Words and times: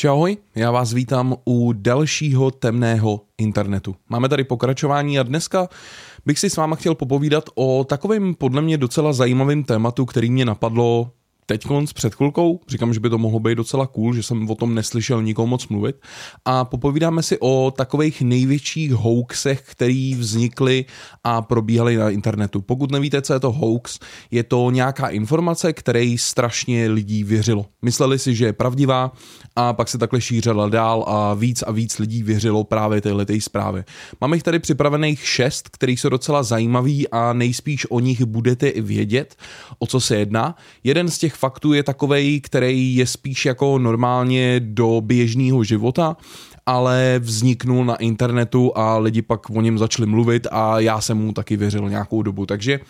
Čau, 0.00 0.26
já 0.54 0.70
vás 0.70 0.92
vítám 0.92 1.34
u 1.44 1.72
dalšího 1.72 2.50
temného 2.50 3.20
internetu. 3.38 3.96
Máme 4.08 4.28
tady 4.28 4.44
pokračování 4.44 5.18
a 5.18 5.22
dneska 5.22 5.68
bych 6.26 6.38
si 6.38 6.50
s 6.50 6.56
váma 6.56 6.76
chtěl 6.76 6.94
popovídat 6.94 7.44
o 7.54 7.84
takovém 7.84 8.34
podle 8.34 8.62
mě 8.62 8.78
docela 8.78 9.12
zajímavém 9.12 9.64
tématu, 9.64 10.06
který 10.06 10.30
mě 10.30 10.44
napadlo 10.44 11.10
teď 11.48 11.66
s 11.84 11.92
před 11.92 12.14
chvilkou, 12.14 12.60
říkám, 12.68 12.94
že 12.94 13.00
by 13.00 13.10
to 13.10 13.18
mohlo 13.18 13.40
být 13.40 13.54
docela 13.54 13.86
cool, 13.86 14.14
že 14.14 14.22
jsem 14.22 14.50
o 14.50 14.54
tom 14.54 14.74
neslyšel 14.74 15.22
nikomu 15.22 15.46
moc 15.46 15.68
mluvit 15.68 15.96
a 16.44 16.64
popovídáme 16.64 17.22
si 17.22 17.38
o 17.40 17.72
takových 17.76 18.22
největších 18.22 18.92
hoaxech, 18.92 19.62
který 19.66 20.14
vznikly 20.14 20.84
a 21.24 21.42
probíhaly 21.42 21.96
na 21.96 22.10
internetu. 22.10 22.60
Pokud 22.60 22.90
nevíte, 22.90 23.22
co 23.22 23.32
je 23.32 23.40
to 23.40 23.52
hoax, 23.52 23.98
je 24.30 24.42
to 24.42 24.70
nějaká 24.70 25.08
informace, 25.08 25.72
které 25.72 26.16
strašně 26.18 26.88
lidí 26.88 27.24
věřilo. 27.24 27.66
Mysleli 27.82 28.18
si, 28.18 28.34
že 28.34 28.44
je 28.44 28.52
pravdivá 28.52 29.12
a 29.56 29.72
pak 29.72 29.88
se 29.88 29.98
takhle 29.98 30.20
šířila 30.20 30.68
dál 30.68 31.04
a 31.08 31.34
víc 31.34 31.62
a 31.62 31.72
víc 31.72 31.98
lidí 31.98 32.22
věřilo 32.22 32.64
právě 32.64 33.00
téhle 33.00 33.26
zprávy. 33.38 33.84
Máme 34.20 34.36
jich 34.36 34.42
tady 34.42 34.58
připravených 34.58 35.28
šest, 35.28 35.68
který 35.68 35.96
jsou 35.96 36.08
docela 36.08 36.42
zajímavý 36.42 37.08
a 37.08 37.32
nejspíš 37.32 37.86
o 37.90 38.00
nich 38.00 38.24
budete 38.24 38.68
i 38.68 38.80
vědět, 38.80 39.36
o 39.78 39.86
co 39.86 40.00
se 40.00 40.16
jedná. 40.16 40.56
Jeden 40.84 41.08
z 41.08 41.18
těch 41.18 41.37
faktů 41.38 41.72
je 41.72 41.82
takovej, 41.82 42.40
který 42.40 42.96
je 42.96 43.06
spíš 43.06 43.46
jako 43.46 43.78
normálně 43.78 44.60
do 44.60 45.00
běžného 45.00 45.64
života, 45.64 46.16
ale 46.66 47.14
vzniknul 47.18 47.84
na 47.84 47.96
internetu 47.96 48.72
a 48.78 48.98
lidi 48.98 49.22
pak 49.22 49.50
o 49.50 49.60
něm 49.60 49.78
začali 49.78 50.06
mluvit 50.06 50.46
a 50.50 50.80
já 50.80 51.00
jsem 51.00 51.18
mu 51.18 51.32
taky 51.32 51.56
věřil 51.56 51.90
nějakou 51.90 52.22
dobu. 52.22 52.46
Takže 52.46 52.80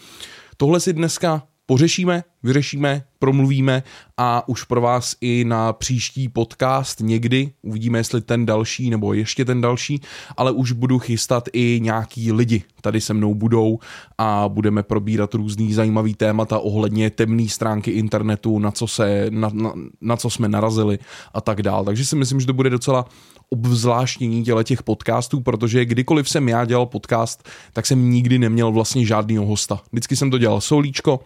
tohle 0.56 0.80
si 0.80 0.92
dneska 0.92 1.42
pořešíme, 1.68 2.24
vyřešíme, 2.42 3.02
promluvíme 3.18 3.82
a 4.16 4.48
už 4.48 4.64
pro 4.64 4.80
vás 4.80 5.16
i 5.20 5.44
na 5.44 5.72
příští 5.72 6.28
podcast 6.28 7.00
někdy, 7.00 7.50
uvidíme 7.62 7.98
jestli 7.98 8.20
ten 8.20 8.46
další 8.46 8.90
nebo 8.90 9.12
ještě 9.12 9.44
ten 9.44 9.60
další, 9.60 10.00
ale 10.36 10.52
už 10.52 10.72
budu 10.72 10.98
chystat 10.98 11.48
i 11.52 11.80
nějaký 11.82 12.32
lidi, 12.32 12.62
tady 12.80 13.00
se 13.00 13.14
mnou 13.14 13.34
budou 13.34 13.78
a 14.18 14.48
budeme 14.48 14.82
probírat 14.82 15.34
různý 15.34 15.72
zajímavý 15.72 16.14
témata 16.14 16.58
ohledně 16.58 17.10
temné 17.10 17.48
stránky 17.48 17.90
internetu, 17.90 18.58
na 18.58 18.70
co, 18.70 18.86
se, 18.86 19.26
na, 19.30 19.50
na, 19.52 19.72
na 20.00 20.16
co 20.16 20.30
jsme 20.30 20.48
narazili 20.48 20.98
a 21.34 21.40
tak 21.40 21.62
dál. 21.62 21.84
Takže 21.84 22.04
si 22.04 22.16
myslím, 22.16 22.40
že 22.40 22.46
to 22.46 22.52
bude 22.52 22.70
docela 22.70 23.06
obzvláštnění 23.50 24.44
těle 24.44 24.64
těch 24.64 24.82
podcastů, 24.82 25.40
protože 25.40 25.84
kdykoliv 25.84 26.28
jsem 26.28 26.48
já 26.48 26.64
dělal 26.64 26.86
podcast, 26.86 27.48
tak 27.72 27.86
jsem 27.86 28.10
nikdy 28.10 28.38
neměl 28.38 28.72
vlastně 28.72 29.06
žádného 29.06 29.46
hosta. 29.46 29.80
Vždycky 29.92 30.16
jsem 30.16 30.30
to 30.30 30.38
dělal 30.38 30.60
solíčko, 30.60 31.20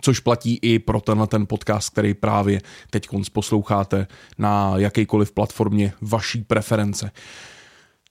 což 0.00 0.20
platí 0.20 0.58
i 0.62 0.78
pro 0.78 1.00
tenhle 1.00 1.26
ten 1.26 1.46
podcast, 1.46 1.90
který 1.90 2.14
právě 2.14 2.60
teď 2.90 3.08
posloucháte 3.32 4.06
na 4.38 4.72
jakýkoliv 4.76 5.32
platformě 5.32 5.92
vaší 6.00 6.42
preference. 6.42 7.10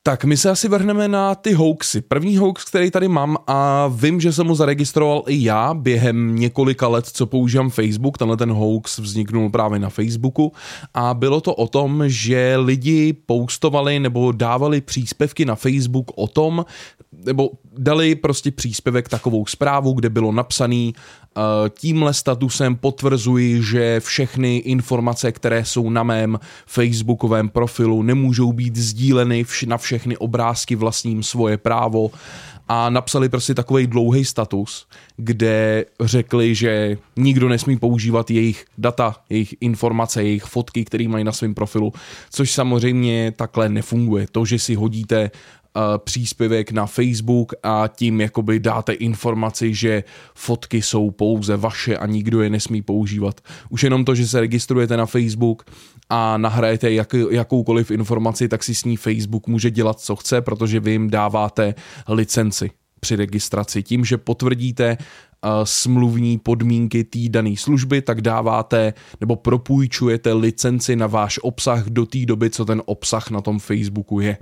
Tak 0.03 0.25
my 0.25 0.37
se 0.37 0.49
asi 0.49 0.67
vrhneme 0.67 1.07
na 1.07 1.35
ty 1.35 1.53
hoaxy. 1.53 2.01
První 2.01 2.37
hoax, 2.37 2.65
který 2.65 2.91
tady 2.91 3.07
mám 3.07 3.37
a 3.47 3.87
vím, 3.87 4.21
že 4.21 4.33
jsem 4.33 4.47
ho 4.47 4.55
zaregistroval 4.55 5.23
i 5.27 5.43
já 5.43 5.73
během 5.73 6.35
několika 6.35 6.87
let, 6.87 7.05
co 7.05 7.25
používám 7.25 7.69
Facebook. 7.69 8.17
Tenhle 8.17 8.37
ten 8.37 8.51
hoax 8.51 8.99
vzniknul 8.99 9.49
právě 9.49 9.79
na 9.79 9.89
Facebooku 9.89 10.51
a 10.93 11.13
bylo 11.13 11.41
to 11.41 11.55
o 11.55 11.67
tom, 11.67 12.03
že 12.07 12.57
lidi 12.57 13.13
postovali 13.13 13.99
nebo 13.99 14.31
dávali 14.31 14.81
příspěvky 14.81 15.45
na 15.45 15.55
Facebook 15.55 16.11
o 16.15 16.27
tom, 16.27 16.65
nebo 17.25 17.49
dali 17.77 18.15
prostě 18.15 18.51
příspěvek 18.51 19.09
takovou 19.09 19.45
zprávu, 19.45 19.93
kde 19.93 20.09
bylo 20.09 20.31
napsaný 20.31 20.93
uh, 21.37 21.43
tímhle 21.79 22.13
statusem 22.13 22.75
potvrzuji, 22.75 23.63
že 23.63 23.99
všechny 23.99 24.57
informace, 24.57 25.31
které 25.31 25.65
jsou 25.65 25.89
na 25.89 26.03
mém 26.03 26.39
facebookovém 26.65 27.49
profilu, 27.49 28.03
nemůžou 28.03 28.53
být 28.53 28.75
sdíleny 28.75 29.45
na 29.65 29.77
všechny 29.89 30.17
obrázky 30.17 30.75
vlastním 30.75 31.23
svoje 31.23 31.57
právo 31.57 32.11
a 32.67 32.89
napsali 32.89 33.29
prostě 33.29 33.53
takový 33.53 33.87
dlouhý 33.87 34.25
status, 34.25 34.87
kde 35.17 35.85
řekli, 36.01 36.55
že 36.55 36.97
nikdo 37.17 37.49
nesmí 37.49 37.77
používat 37.77 38.31
jejich 38.31 38.65
data, 38.77 39.15
jejich 39.29 39.55
informace, 39.61 40.23
jejich 40.23 40.43
fotky, 40.43 40.85
které 40.85 41.07
mají 41.07 41.23
na 41.23 41.31
svém 41.31 41.53
profilu, 41.53 41.93
což 42.29 42.51
samozřejmě 42.51 43.33
takhle 43.35 43.69
nefunguje. 43.69 44.27
To, 44.31 44.45
že 44.45 44.59
si 44.59 44.75
hodíte 44.75 45.31
příspěvek 45.97 46.71
na 46.71 46.85
Facebook 46.85 47.53
a 47.63 47.89
tím 47.95 48.21
jakoby 48.21 48.59
dáte 48.59 48.93
informaci, 48.93 49.73
že 49.73 50.03
fotky 50.35 50.81
jsou 50.81 51.11
pouze 51.11 51.57
vaše 51.57 51.97
a 51.97 52.05
nikdo 52.05 52.41
je 52.41 52.49
nesmí 52.49 52.81
používat. 52.81 53.41
Už 53.69 53.83
jenom 53.83 54.05
to, 54.05 54.15
že 54.15 54.27
se 54.27 54.39
registrujete 54.39 54.97
na 54.97 55.05
Facebook 55.05 55.65
a 56.09 56.37
nahrajete 56.37 56.91
jak, 56.91 57.15
jakoukoliv 57.29 57.91
informaci, 57.91 58.47
tak 58.47 58.63
si 58.63 58.75
s 58.75 58.83
ní 58.83 58.97
Facebook 58.97 59.47
může 59.47 59.71
dělat, 59.71 59.99
co 59.99 60.15
chce, 60.15 60.41
protože 60.41 60.79
vy 60.79 60.91
jim 60.91 61.09
dáváte 61.09 61.75
licenci 62.07 62.71
při 62.99 63.15
registraci. 63.15 63.83
Tím, 63.83 64.05
že 64.05 64.17
potvrdíte 64.17 64.97
uh, 64.97 65.49
smluvní 65.63 66.37
podmínky 66.37 67.03
té 67.03 67.19
dané 67.29 67.57
služby, 67.57 68.01
tak 68.01 68.21
dáváte 68.21 68.93
nebo 69.19 69.35
propůjčujete 69.35 70.33
licenci 70.33 70.95
na 70.95 71.07
váš 71.07 71.39
obsah 71.43 71.85
do 71.85 72.05
té 72.05 72.25
doby, 72.25 72.49
co 72.49 72.65
ten 72.65 72.81
obsah 72.85 73.29
na 73.29 73.41
tom 73.41 73.59
Facebooku 73.59 74.19
je. 74.19 74.37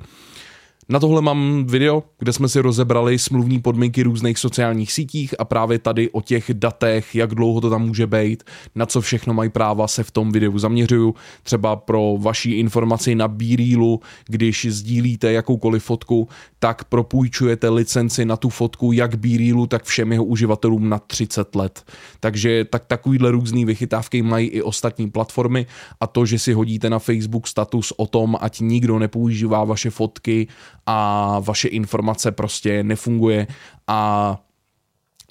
Na 0.90 1.00
tohle 1.00 1.22
mám 1.22 1.66
video, 1.66 2.04
kde 2.20 2.34
jsme 2.34 2.50
si 2.50 2.60
rozebrali 2.60 3.20
smluvní 3.20 3.60
podmínky 3.60 4.04
různých 4.04 4.38
sociálních 4.38 4.92
sítích 4.92 5.36
a 5.40 5.46
právě 5.46 5.80
tady 5.80 6.10
o 6.10 6.22
těch 6.22 6.52
datech, 6.54 7.16
jak 7.16 7.36
dlouho 7.36 7.62
to 7.62 7.70
tam 7.70 7.88
může 7.88 8.08
být, 8.08 8.44
na 8.76 8.86
co 8.86 9.02
všechno 9.02 9.34
mají 9.34 9.50
práva, 9.50 9.88
se 9.88 10.04
v 10.04 10.12
tom 10.12 10.32
videu 10.32 10.58
zaměřuju. 10.58 11.16
Třeba 11.44 11.76
pro 11.76 12.16
vaší 12.20 12.52
informaci 12.52 13.16
na 13.16 13.28
BeRealu, 13.28 14.00
když 14.28 14.68
sdílíte 14.70 15.32
jakoukoliv 15.32 15.84
fotku, 15.84 16.28
tak 16.60 16.84
propůjčujete 16.84 17.70
licenci 17.70 18.26
na 18.26 18.38
tu 18.38 18.50
fotku 18.50 18.92
jak 18.92 19.16
BeRealu, 19.16 19.68
tak 19.68 19.84
všem 19.84 20.12
jeho 20.12 20.24
uživatelům 20.24 20.90
na 20.90 21.00
30 21.00 21.56
let. 21.56 21.84
Takže 22.20 22.66
tak 22.66 22.86
takovýhle 22.86 23.32
různý 23.32 23.66
vychytávky 23.66 24.22
mají 24.22 24.48
i 24.48 24.62
ostatní 24.62 25.12
platformy 25.12 25.66
a 26.00 26.08
to, 26.08 26.26
že 26.26 26.40
si 26.40 26.54
hodíte 26.54 26.90
na 26.90 27.00
Facebook 27.00 27.48
status 27.48 27.94
o 27.98 28.08
tom, 28.08 28.38
ať 28.42 28.60
nikdo 28.60 29.00
nepoužívá 29.00 29.64
vaše 29.64 29.90
fotky 29.90 30.48
a 30.88 31.40
vaše 31.40 31.68
informace 31.68 32.32
prostě 32.32 32.84
nefunguje 32.84 33.48
a 33.88 34.38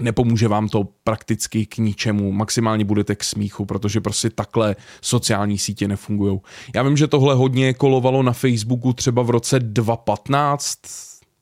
nepomůže 0.01 0.49
vám 0.49 0.69
to 0.69 0.85
prakticky 1.05 1.67
k 1.67 1.79
ničemu, 1.79 2.33
maximálně 2.33 2.85
budete 2.85 3.15
k 3.15 3.25
smíchu, 3.25 3.65
protože 3.65 4.01
prostě 4.01 4.31
takhle 4.31 4.77
sociální 5.03 5.59
sítě 5.59 5.89
nefungují. 5.89 6.41
Já 6.75 6.83
vím, 6.83 6.97
že 6.97 7.07
tohle 7.07 7.35
hodně 7.35 7.75
kolovalo 7.75 8.23
na 8.23 8.33
Facebooku 8.33 8.93
třeba 8.93 9.23
v 9.23 9.31
roce 9.31 9.61
2015, 9.61 10.79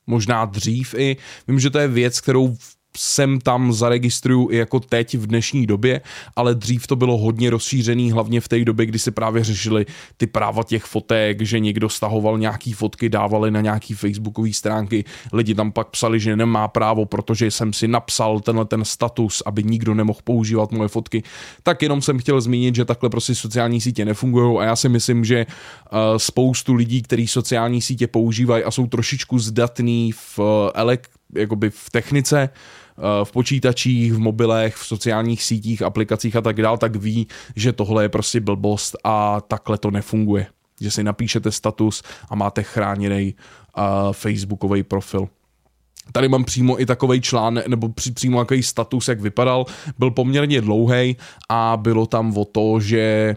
možná 0.07 0.45
dřív 0.45 0.93
i. 0.97 1.17
Vím, 1.47 1.59
že 1.59 1.69
to 1.69 1.79
je 1.79 1.87
věc, 1.87 2.21
kterou 2.21 2.55
sem 2.97 3.39
tam 3.39 3.73
zaregistruju 3.73 4.51
i 4.51 4.57
jako 4.57 4.79
teď 4.79 5.17
v 5.17 5.27
dnešní 5.27 5.67
době, 5.67 6.01
ale 6.35 6.55
dřív 6.55 6.87
to 6.87 6.95
bylo 6.95 7.17
hodně 7.17 7.49
rozšířený, 7.49 8.11
hlavně 8.11 8.41
v 8.41 8.47
té 8.47 8.65
době, 8.65 8.85
kdy 8.85 8.99
se 8.99 9.11
právě 9.11 9.43
řešili 9.43 9.85
ty 10.17 10.27
práva 10.27 10.63
těch 10.63 10.83
fotek, 10.83 11.41
že 11.41 11.59
někdo 11.59 11.89
stahoval 11.89 12.37
nějaký 12.37 12.73
fotky, 12.73 13.09
dávali 13.09 13.51
na 13.51 13.61
nějaký 13.61 13.93
facebookové 13.93 14.53
stránky, 14.53 15.03
lidi 15.33 15.55
tam 15.55 15.71
pak 15.71 15.87
psali, 15.87 16.19
že 16.19 16.35
nemá 16.35 16.67
právo, 16.67 17.05
protože 17.05 17.51
jsem 17.51 17.73
si 17.73 17.87
napsal 17.87 18.39
tenhle 18.39 18.65
ten 18.65 18.85
status, 18.85 19.43
aby 19.45 19.63
nikdo 19.63 19.93
nemohl 19.93 20.19
používat 20.23 20.71
moje 20.71 20.89
fotky, 20.89 21.23
tak 21.63 21.81
jenom 21.81 22.01
jsem 22.01 22.19
chtěl 22.19 22.41
zmínit, 22.41 22.75
že 22.75 22.85
takhle 22.85 23.09
prostě 23.09 23.35
sociální 23.35 23.81
sítě 23.81 24.05
nefungují 24.05 24.59
a 24.59 24.63
já 24.63 24.75
si 24.75 24.89
myslím, 24.89 25.25
že 25.25 25.45
uh, 25.45 25.99
spoustu 26.17 26.73
lidí, 26.73 27.01
kteří 27.01 27.27
sociální 27.27 27.81
sítě 27.81 28.07
používají 28.07 28.63
a 28.63 28.71
jsou 28.71 28.87
trošičku 28.87 29.39
zdatní 29.39 30.11
v 30.11 30.39
uh, 30.39 30.45
elek, 30.73 31.09
jakoby 31.35 31.69
v 31.69 31.89
technice, 31.91 32.49
v 33.23 33.31
počítačích, 33.31 34.13
v 34.13 34.19
mobilech, 34.19 34.75
v 34.75 34.85
sociálních 34.85 35.43
sítích, 35.43 35.81
aplikacích 35.81 36.35
a 36.35 36.41
tak 36.41 36.61
dál, 36.61 36.77
tak 36.77 36.95
ví, 36.95 37.27
že 37.55 37.73
tohle 37.73 38.03
je 38.03 38.09
prostě 38.09 38.39
blbost 38.39 38.95
a 39.03 39.41
takhle 39.41 39.77
to 39.77 39.91
nefunguje. 39.91 40.47
Že 40.81 40.91
si 40.91 41.03
napíšete 41.03 41.51
status 41.51 42.03
a 42.29 42.35
máte 42.35 42.63
chráněný 42.63 43.35
uh, 43.77 43.83
facebookový 44.13 44.83
profil. 44.83 45.27
Tady 46.11 46.27
mám 46.27 46.43
přímo 46.43 46.81
i 46.81 46.85
takový 46.85 47.21
článek, 47.21 47.67
nebo 47.67 47.89
při, 47.89 48.11
přímo 48.11 48.39
takový 48.39 48.63
status, 48.63 49.07
jak 49.07 49.21
vypadal. 49.21 49.65
Byl 49.99 50.11
poměrně 50.11 50.61
dlouhý 50.61 51.17
a 51.49 51.77
bylo 51.77 52.05
tam 52.05 52.37
o 52.37 52.45
to, 52.45 52.79
že 52.79 53.35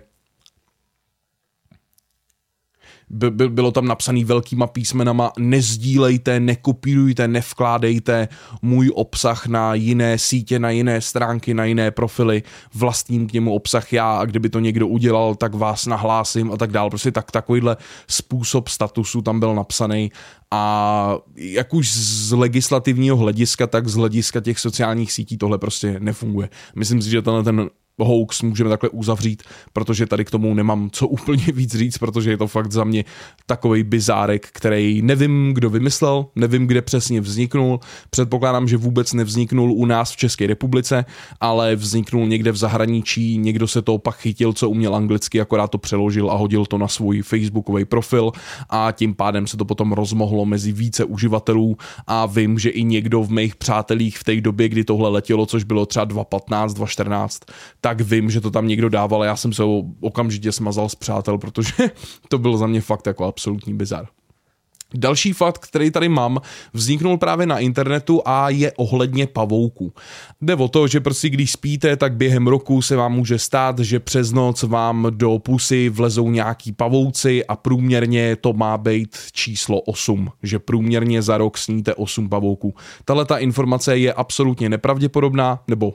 by, 3.10 3.30
by, 3.30 3.48
bylo 3.48 3.72
tam 3.72 3.86
napsaný 3.86 4.24
velkýma 4.24 4.66
písmenama 4.66 5.32
nezdílejte, 5.38 6.40
nekopírujte, 6.40 7.28
nevkládejte 7.28 8.28
můj 8.62 8.90
obsah 8.94 9.46
na 9.46 9.74
jiné 9.74 10.18
sítě, 10.18 10.58
na 10.58 10.70
jiné 10.70 11.00
stránky, 11.00 11.54
na 11.54 11.64
jiné 11.64 11.90
profily, 11.90 12.42
vlastním 12.74 13.26
k 13.26 13.32
němu 13.32 13.54
obsah 13.54 13.92
já 13.92 14.16
a 14.16 14.24
kdyby 14.24 14.48
to 14.48 14.60
někdo 14.60 14.88
udělal, 14.88 15.34
tak 15.34 15.54
vás 15.54 15.86
nahlásím 15.86 16.52
a 16.52 16.56
tak 16.56 16.70
dál. 16.70 16.90
Prostě 16.90 17.12
tak 17.12 17.30
takovýhle 17.30 17.76
způsob 18.08 18.68
statusu 18.68 19.22
tam 19.22 19.40
byl 19.40 19.54
napsaný 19.54 20.12
a 20.50 21.16
jak 21.36 21.74
už 21.74 21.92
z 21.92 22.32
legislativního 22.32 23.16
hlediska, 23.16 23.66
tak 23.66 23.88
z 23.88 23.94
hlediska 23.94 24.40
těch 24.40 24.58
sociálních 24.58 25.12
sítí 25.12 25.38
tohle 25.38 25.58
prostě 25.58 25.96
nefunguje. 26.00 26.48
Myslím 26.76 27.02
si, 27.02 27.10
že 27.10 27.22
tenhle 27.22 27.44
ten 27.44 27.68
hoax 27.98 28.42
můžeme 28.42 28.70
takhle 28.70 28.88
uzavřít, 28.88 29.42
protože 29.72 30.06
tady 30.06 30.24
k 30.24 30.30
tomu 30.30 30.54
nemám 30.54 30.90
co 30.92 31.08
úplně 31.08 31.44
víc 31.52 31.74
říct, 31.74 31.98
protože 31.98 32.30
je 32.30 32.36
to 32.36 32.46
fakt 32.46 32.72
za 32.72 32.84
mě 32.84 33.04
takový 33.46 33.82
bizárek, 33.82 34.48
který 34.52 35.02
nevím, 35.02 35.54
kdo 35.54 35.70
vymyslel, 35.70 36.26
nevím, 36.36 36.66
kde 36.66 36.82
přesně 36.82 37.20
vzniknul. 37.20 37.80
Předpokládám, 38.10 38.68
že 38.68 38.76
vůbec 38.76 39.12
nevzniknul 39.12 39.72
u 39.72 39.84
nás 39.86 40.12
v 40.12 40.16
České 40.16 40.46
republice, 40.46 41.04
ale 41.40 41.76
vzniknul 41.76 42.26
někde 42.26 42.52
v 42.52 42.56
zahraničí, 42.56 43.38
někdo 43.38 43.68
se 43.68 43.82
to 43.82 43.98
pak 43.98 44.16
chytil, 44.16 44.52
co 44.52 44.70
uměl 44.70 44.96
anglicky, 44.96 45.40
akorát 45.40 45.70
to 45.70 45.78
přeložil 45.78 46.30
a 46.30 46.34
hodil 46.34 46.66
to 46.66 46.78
na 46.78 46.88
svůj 46.88 47.22
facebookový 47.22 47.84
profil. 47.84 48.32
A 48.70 48.92
tím 48.92 49.14
pádem 49.14 49.46
se 49.46 49.56
to 49.56 49.64
potom 49.64 49.92
rozmohlo 49.92 50.46
mezi 50.46 50.72
více 50.72 51.04
uživatelů. 51.04 51.76
A 52.06 52.26
vím, 52.26 52.58
že 52.58 52.70
i 52.70 52.84
někdo 52.84 53.22
v 53.22 53.30
mých 53.30 53.56
přátelích 53.56 54.18
v 54.18 54.24
té 54.24 54.40
době, 54.40 54.68
kdy 54.68 54.84
tohle 54.84 55.08
letělo, 55.08 55.46
což 55.46 55.64
bylo 55.64 55.86
třeba 55.86 56.04
2015, 56.04 56.74
2014, 56.74 57.40
tak 57.88 58.00
vím, 58.00 58.30
že 58.30 58.40
to 58.40 58.50
tam 58.50 58.68
někdo 58.68 58.88
dával 58.88 59.24
já 59.24 59.36
jsem 59.36 59.52
se 59.52 59.62
ho 59.62 59.82
okamžitě 60.00 60.52
smazal 60.52 60.88
z 60.88 60.94
přátel, 60.94 61.38
protože 61.38 61.72
to 62.28 62.38
byl 62.38 62.56
za 62.56 62.66
mě 62.66 62.80
fakt 62.80 63.06
jako 63.06 63.24
absolutní 63.24 63.74
bizar. 63.74 64.06
Další 64.94 65.32
fakt, 65.32 65.58
který 65.58 65.90
tady 65.90 66.08
mám, 66.08 66.40
vzniknul 66.72 67.18
právě 67.18 67.46
na 67.46 67.58
internetu 67.58 68.22
a 68.24 68.50
je 68.50 68.72
ohledně 68.72 69.26
pavouků. 69.26 69.92
Jde 70.40 70.54
o 70.54 70.68
to, 70.68 70.88
že 70.88 71.00
prostě 71.00 71.28
když 71.28 71.52
spíte, 71.52 71.96
tak 71.96 72.16
během 72.16 72.46
roku 72.46 72.82
se 72.82 72.96
vám 72.96 73.12
může 73.12 73.38
stát, 73.38 73.78
že 73.78 74.00
přes 74.00 74.32
noc 74.32 74.62
vám 74.62 75.06
do 75.10 75.38
pusy 75.38 75.88
vlezou 75.88 76.30
nějaký 76.30 76.72
pavouci 76.72 77.46
a 77.46 77.56
průměrně 77.56 78.36
to 78.36 78.52
má 78.52 78.78
být 78.78 79.16
číslo 79.32 79.80
8, 79.80 80.28
že 80.42 80.58
průměrně 80.58 81.22
za 81.22 81.38
rok 81.38 81.58
sníte 81.58 81.94
8 81.94 82.28
pavouků. 82.28 82.74
Tahle 83.04 83.24
ta 83.24 83.38
informace 83.38 83.98
je 83.98 84.12
absolutně 84.12 84.68
nepravděpodobná, 84.68 85.62
nebo 85.68 85.94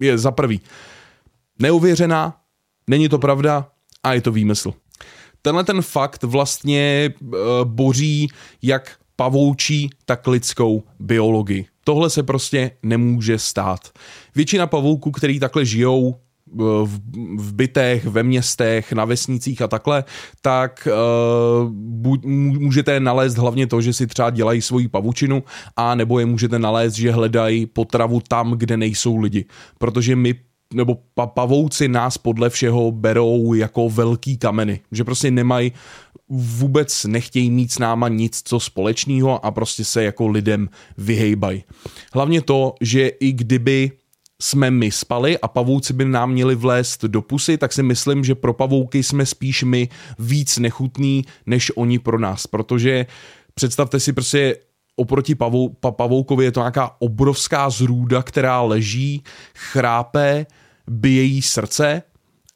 je 0.00 0.18
za 0.18 0.30
prvý 0.30 0.60
neuvěřená, 1.58 2.36
není 2.90 3.08
to 3.08 3.18
pravda 3.18 3.68
a 4.02 4.12
je 4.12 4.20
to 4.20 4.32
výmysl. 4.32 4.72
Tenhle 5.42 5.64
ten 5.64 5.82
fakt 5.82 6.22
vlastně 6.22 7.14
uh, 7.20 7.38
boří 7.64 8.28
jak 8.62 8.96
pavoučí, 9.16 9.90
tak 10.04 10.26
lidskou 10.26 10.82
biologii. 11.00 11.66
Tohle 11.84 12.10
se 12.10 12.22
prostě 12.22 12.70
nemůže 12.82 13.38
stát. 13.38 13.80
Většina 14.34 14.66
pavouků, 14.66 15.10
který 15.10 15.40
takhle 15.40 15.64
žijou, 15.64 16.14
eh, 16.14 16.62
v, 16.84 17.00
v 17.36 17.54
bytech, 17.54 18.04
ve 18.04 18.22
městech, 18.22 18.92
na 18.92 19.04
vesnicích 19.04 19.62
a 19.62 19.68
takhle, 19.68 20.04
tak 20.40 20.88
uh, 20.90 21.70
bu, 21.70 22.16
můžete 22.58 23.00
nalézt 23.00 23.36
hlavně 23.36 23.66
to, 23.66 23.80
že 23.80 23.92
si 23.92 24.06
třeba 24.06 24.30
dělají 24.30 24.62
svoji 24.62 24.88
pavučinu 24.88 25.44
a 25.76 25.94
nebo 25.94 26.18
je 26.18 26.26
můžete 26.26 26.58
nalézt, 26.58 26.94
že 26.94 27.12
hledají 27.12 27.66
potravu 27.66 28.20
tam, 28.28 28.52
kde 28.52 28.76
nejsou 28.76 29.16
lidi. 29.16 29.44
Protože 29.78 30.16
my 30.16 30.34
nebo 30.74 30.98
pa, 31.14 31.26
pavouci 31.26 31.88
nás 31.88 32.18
podle 32.18 32.50
všeho 32.50 32.92
berou 32.92 33.54
jako 33.54 33.88
velký 33.88 34.38
kameny, 34.38 34.80
že 34.92 35.04
prostě 35.04 35.30
nemají, 35.30 35.72
vůbec 36.28 37.04
nechtějí 37.04 37.50
mít 37.50 37.72
s 37.72 37.78
náma 37.78 38.08
nic 38.08 38.42
co 38.44 38.60
společného 38.60 39.46
a 39.46 39.50
prostě 39.50 39.84
se 39.84 40.04
jako 40.04 40.28
lidem 40.28 40.68
vyhejbají. 40.98 41.64
Hlavně 42.14 42.42
to, 42.42 42.74
že 42.80 43.08
i 43.08 43.32
kdyby 43.32 43.90
jsme 44.42 44.70
my 44.70 44.90
spali 44.90 45.38
a 45.38 45.48
pavouci 45.48 45.92
by 45.92 46.04
nám 46.04 46.30
měli 46.30 46.54
vlézt 46.54 47.04
do 47.04 47.22
pusy, 47.22 47.58
tak 47.58 47.72
si 47.72 47.82
myslím, 47.82 48.24
že 48.24 48.34
pro 48.34 48.52
pavouky 48.52 49.02
jsme 49.02 49.26
spíš 49.26 49.62
my 49.62 49.88
víc 50.18 50.58
nechutní, 50.58 51.24
než 51.46 51.72
oni 51.76 51.98
pro 51.98 52.18
nás, 52.18 52.46
protože 52.46 53.06
představte 53.54 54.00
si 54.00 54.12
prostě 54.12 54.56
oproti 54.96 55.34
pavou, 55.34 55.68
pa, 55.68 55.90
pavoukovi 55.90 56.44
je 56.44 56.52
to 56.52 56.60
nějaká 56.60 56.96
obrovská 56.98 57.70
zrůda, 57.70 58.22
která 58.22 58.62
leží, 58.62 59.22
chrápe, 59.54 60.46
bije 60.86 61.22
jí 61.22 61.42
srdce 61.42 62.02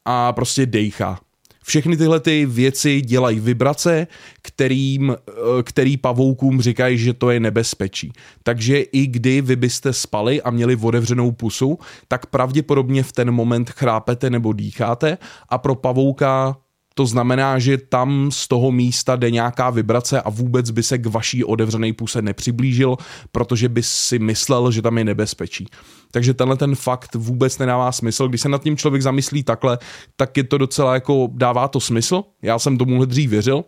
a 0.05 0.33
prostě 0.33 0.67
dejchá. 0.67 1.21
Všechny 1.65 1.97
tyhle 1.97 2.21
ty 2.21 2.47
věci 2.47 3.01
dělají 3.01 3.41
vibrace, 3.41 4.07
kterým, 4.43 5.11
eh, 5.11 5.63
který 5.63 5.97
pavoukům 5.97 6.61
říkají, 6.61 6.99
že 6.99 7.13
to 7.13 7.31
je 7.31 7.41
nebezpečí. 7.41 8.13
Takže 8.43 8.81
i 8.81 9.07
kdy 9.07 9.41
vy 9.41 9.57
byste 9.57 9.93
spali 9.93 10.43
a 10.43 10.51
měli 10.51 10.77
otevřenou 10.77 11.33
pusu, 11.33 11.79
tak 12.09 12.27
pravděpodobně 12.27 13.03
v 13.03 13.13
ten 13.13 13.31
moment 13.31 13.71
chrápete 13.71 14.31
nebo 14.31 14.53
dýcháte 14.53 15.19
a 15.49 15.59
pro 15.59 15.75
pavouka 15.75 16.57
to 17.01 17.07
znamená, 17.07 17.59
že 17.59 17.79
tam 17.79 18.29
z 18.33 18.49
toho 18.49 18.73
místa 18.73 19.17
jde 19.17 19.31
nějaká 19.31 19.71
vibrace 19.71 20.21
a 20.21 20.31
vůbec 20.31 20.71
by 20.71 20.83
se 20.83 20.99
k 20.99 21.07
vaší 21.07 21.45
otevřené 21.45 21.93
puse 21.93 22.23
nepřiblížil, 22.23 22.97
protože 23.33 23.69
by 23.69 23.83
si 23.83 24.19
myslel, 24.19 24.71
že 24.71 24.83
tam 24.83 24.99
je 24.99 25.05
nebezpečí. 25.05 25.67
Takže 26.11 26.35
tenhle 26.35 26.57
ten 26.57 26.75
fakt 26.75 27.15
vůbec 27.15 27.59
nedává 27.59 27.93
smysl. 27.93 28.29
Když 28.29 28.41
se 28.41 28.49
nad 28.49 28.63
tím 28.63 28.77
člověk 28.77 29.03
zamyslí 29.03 29.43
takhle, 29.43 29.79
tak 30.17 30.37
je 30.37 30.45
to 30.45 30.59
docela 30.59 30.95
jako, 30.95 31.29
dává 31.33 31.69
to 31.69 31.81
smysl. 31.81 32.23
Já 32.43 32.59
jsem 32.59 32.79
tomuhle 32.79 33.07
dřív 33.07 33.31
věřil, 33.31 33.65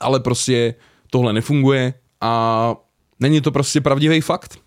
ale 0.00 0.20
prostě 0.20 0.74
tohle 1.10 1.32
nefunguje 1.32 1.94
a 2.20 2.74
není 3.20 3.40
to 3.40 3.52
prostě 3.52 3.80
pravdivý 3.80 4.20
fakt 4.20 4.58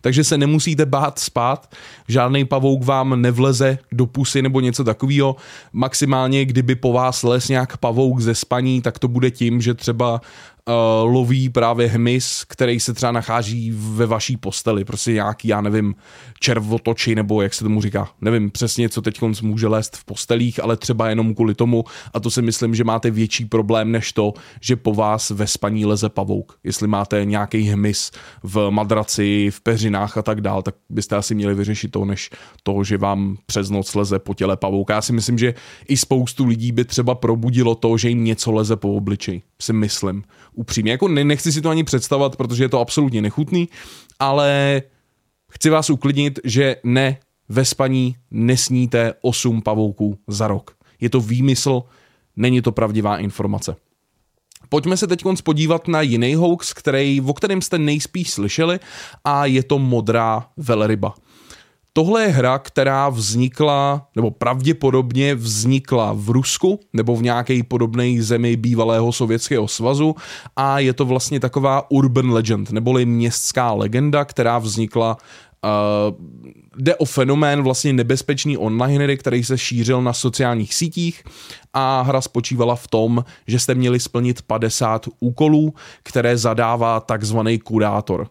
takže 0.00 0.24
se 0.24 0.38
nemusíte 0.38 0.86
bát 0.86 1.18
spát, 1.18 1.74
žádný 2.08 2.44
pavouk 2.44 2.84
vám 2.84 3.22
nevleze 3.22 3.78
do 3.92 4.06
pusy 4.06 4.42
nebo 4.42 4.60
něco 4.60 4.84
takového. 4.84 5.36
Maximálně, 5.72 6.44
kdyby 6.44 6.74
po 6.74 6.92
vás 6.92 7.22
les 7.22 7.48
nějak 7.48 7.76
pavouk 7.76 8.20
ze 8.20 8.34
spaní, 8.34 8.82
tak 8.82 8.98
to 8.98 9.08
bude 9.08 9.30
tím, 9.30 9.60
že 9.60 9.74
třeba 9.74 10.20
uh, 10.68 11.12
loví 11.12 11.48
právě 11.48 11.88
hmyz, 11.88 12.44
který 12.48 12.80
se 12.80 12.94
třeba 12.94 13.12
nachází 13.12 13.72
ve 13.74 14.06
vaší 14.06 14.36
posteli, 14.36 14.84
prostě 14.84 15.12
nějaký, 15.12 15.48
já 15.48 15.60
nevím, 15.60 15.94
červotoči, 16.40 17.14
nebo 17.14 17.42
jak 17.42 17.54
se 17.54 17.64
tomu 17.64 17.80
říká, 17.80 18.08
nevím 18.20 18.50
přesně, 18.50 18.88
co 18.88 19.02
teď 19.02 19.20
může 19.42 19.68
lézt 19.68 19.96
v 19.96 20.04
postelích, 20.04 20.62
ale 20.62 20.76
třeba 20.76 21.08
jenom 21.08 21.34
kvůli 21.34 21.54
tomu, 21.54 21.84
a 22.14 22.20
to 22.20 22.30
si 22.30 22.42
myslím, 22.42 22.74
že 22.74 22.84
máte 22.84 23.10
větší 23.10 23.44
problém 23.44 23.92
než 23.92 24.12
to, 24.12 24.32
že 24.60 24.76
po 24.76 24.94
vás 24.94 25.30
ve 25.30 25.46
spaní 25.46 25.86
leze 25.86 26.08
pavouk. 26.08 26.58
Jestli 26.64 26.88
máte 26.88 27.24
nějaký 27.24 27.62
hmyz 27.62 28.10
v 28.42 28.70
madraci, 28.70 29.50
v 29.50 29.60
peřinách 29.60 30.18
a 30.18 30.22
tak 30.22 30.40
dál, 30.40 30.62
tak 30.62 30.74
byste 30.90 31.16
asi 31.16 31.34
měli 31.34 31.54
vyřešit 31.54 31.90
to, 31.90 32.04
než 32.04 32.30
to, 32.62 32.84
že 32.84 32.98
vám 32.98 33.36
přes 33.46 33.70
noc 33.70 33.94
leze 33.94 34.18
po 34.18 34.34
těle 34.34 34.56
pavouk. 34.56 34.90
Já 34.90 35.02
si 35.02 35.12
myslím, 35.12 35.38
že 35.38 35.54
i 35.88 35.96
spoustu 35.96 36.46
lidí 36.46 36.72
by 36.72 36.84
třeba 36.84 37.14
probudilo 37.14 37.74
to, 37.74 37.96
že 37.96 38.08
jim 38.08 38.24
něco 38.24 38.52
leze 38.52 38.76
po 38.76 38.94
obličeji. 38.94 39.42
Si 39.62 39.72
myslím 39.72 40.22
upřímně. 40.54 40.92
Jako 40.92 41.08
nechci 41.08 41.52
si 41.52 41.60
to 41.60 41.70
ani 41.70 41.84
představovat, 41.84 42.36
protože 42.36 42.64
je 42.64 42.68
to 42.68 42.80
absolutně 42.80 43.22
nechutný, 43.22 43.68
ale 44.18 44.82
chci 45.50 45.70
vás 45.70 45.90
uklidnit, 45.90 46.40
že 46.44 46.76
ne, 46.84 47.18
ve 47.48 47.64
spaní 47.64 48.16
nesníte 48.30 49.14
8 49.20 49.62
pavouků 49.62 50.18
za 50.28 50.48
rok. 50.48 50.76
Je 51.00 51.10
to 51.10 51.20
výmysl, 51.20 51.82
není 52.36 52.62
to 52.62 52.72
pravdivá 52.72 53.18
informace. 53.18 53.76
Pojďme 54.68 54.96
se 54.96 55.06
teď 55.06 55.22
podívat 55.44 55.88
na 55.88 56.00
jiný 56.00 56.34
hoax, 56.34 56.72
který, 56.72 57.20
o 57.20 57.32
kterém 57.32 57.62
jste 57.62 57.78
nejspíš 57.78 58.30
slyšeli 58.30 58.80
a 59.24 59.46
je 59.46 59.62
to 59.62 59.78
modrá 59.78 60.48
velryba. 60.56 61.14
Tohle 61.94 62.22
je 62.22 62.28
hra, 62.28 62.58
která 62.58 63.08
vznikla, 63.08 64.08
nebo 64.16 64.30
pravděpodobně 64.30 65.34
vznikla 65.34 66.12
v 66.16 66.30
Rusku, 66.30 66.80
nebo 66.92 67.16
v 67.16 67.22
nějaké 67.22 67.62
podobné 67.62 68.22
zemi 68.22 68.56
bývalého 68.56 69.12
Sovětského 69.12 69.68
svazu 69.68 70.14
a 70.56 70.78
je 70.78 70.92
to 70.92 71.04
vlastně 71.04 71.40
taková 71.40 71.90
urban 71.90 72.30
legend, 72.30 72.70
neboli 72.70 73.06
městská 73.06 73.72
legenda, 73.72 74.24
která 74.24 74.58
vznikla 74.58 75.16
Uh, 75.64 76.16
jde 76.76 76.96
o 76.96 77.04
fenomén 77.04 77.62
vlastně 77.62 77.92
nebezpečný 77.92 78.58
online 78.58 79.04
hry, 79.04 79.16
který 79.16 79.44
se 79.44 79.58
šířil 79.58 80.02
na 80.02 80.12
sociálních 80.12 80.74
sítích 80.74 81.24
a 81.72 82.02
hra 82.02 82.20
spočívala 82.20 82.76
v 82.76 82.88
tom, 82.88 83.24
že 83.46 83.58
jste 83.58 83.74
měli 83.74 84.00
splnit 84.00 84.42
50 84.42 85.06
úkolů, 85.20 85.74
které 86.02 86.36
zadává 86.36 87.00
takzvaný 87.00 87.58
kurátor. 87.58 88.28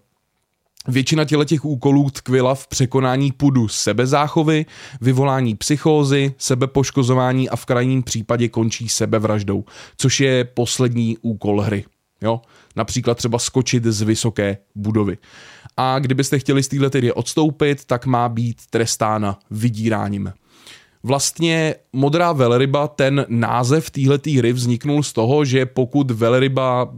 Většina 0.88 1.26
těch 1.26 1.66
úkolů 1.66 2.10
tkvila 2.10 2.56
v 2.56 2.68
překonání 2.68 3.32
pudu 3.32 3.68
sebezáchovy, 3.68 4.66
vyvolání 5.02 5.56
psychózy, 5.56 6.34
sebepoškozování 6.38 7.50
a 7.50 7.56
v 7.56 7.66
krajním 7.66 8.04
případě 8.04 8.48
končí 8.48 8.90
sebevraždou, 8.90 9.64
což 9.98 10.20
je 10.20 10.44
poslední 10.46 11.18
úkol 11.22 11.62
hry. 11.62 11.86
Jo? 12.22 12.42
Například 12.76 13.18
třeba 13.18 13.40
skočit 13.40 13.84
z 13.84 14.02
vysoké 14.02 14.58
budovy. 14.76 15.18
A 15.78 16.00
kdybyste 16.00 16.40
chtěli 16.40 16.64
z 16.64 16.68
této 16.68 16.98
hry 16.98 17.12
odstoupit, 17.12 17.86
tak 17.86 18.06
má 18.06 18.30
být 18.30 18.58
trestána 18.70 19.40
vydíráním. 19.52 20.34
Vlastně 21.04 21.76
modrá 21.94 22.32
velryba, 22.34 22.88
ten 22.88 23.26
název 23.30 23.90
téhleté 23.90 24.32
hry 24.32 24.54
vzniknul 24.54 25.04
z 25.04 25.14
toho, 25.14 25.46
že 25.46 25.66
pokud 25.66 26.12
velryba 26.12 26.94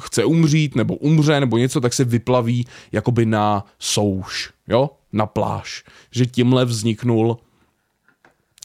chce 0.00 0.24
umřít 0.24 0.76
nebo 0.76 0.96
umře 0.96 1.40
nebo 1.40 1.58
něco, 1.58 1.80
tak 1.80 1.92
se 1.92 2.04
vyplaví 2.04 2.66
jakoby 2.92 3.26
na 3.26 3.64
souš, 3.78 4.50
jo, 4.68 4.90
na 5.12 5.26
pláž. 5.26 5.84
Že 6.10 6.26
tímhle 6.26 6.64
vzniknul 6.64 7.38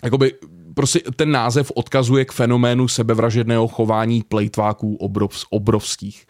jakoby 0.03 0.33
prostě 0.73 1.01
ten 1.15 1.31
název 1.31 1.71
odkazuje 1.75 2.25
k 2.25 2.31
fenoménu 2.31 2.87
sebevražedného 2.87 3.67
chování 3.67 4.23
plejtváků 4.23 4.95
obrov, 4.95 5.45
obrovských. 5.49 6.27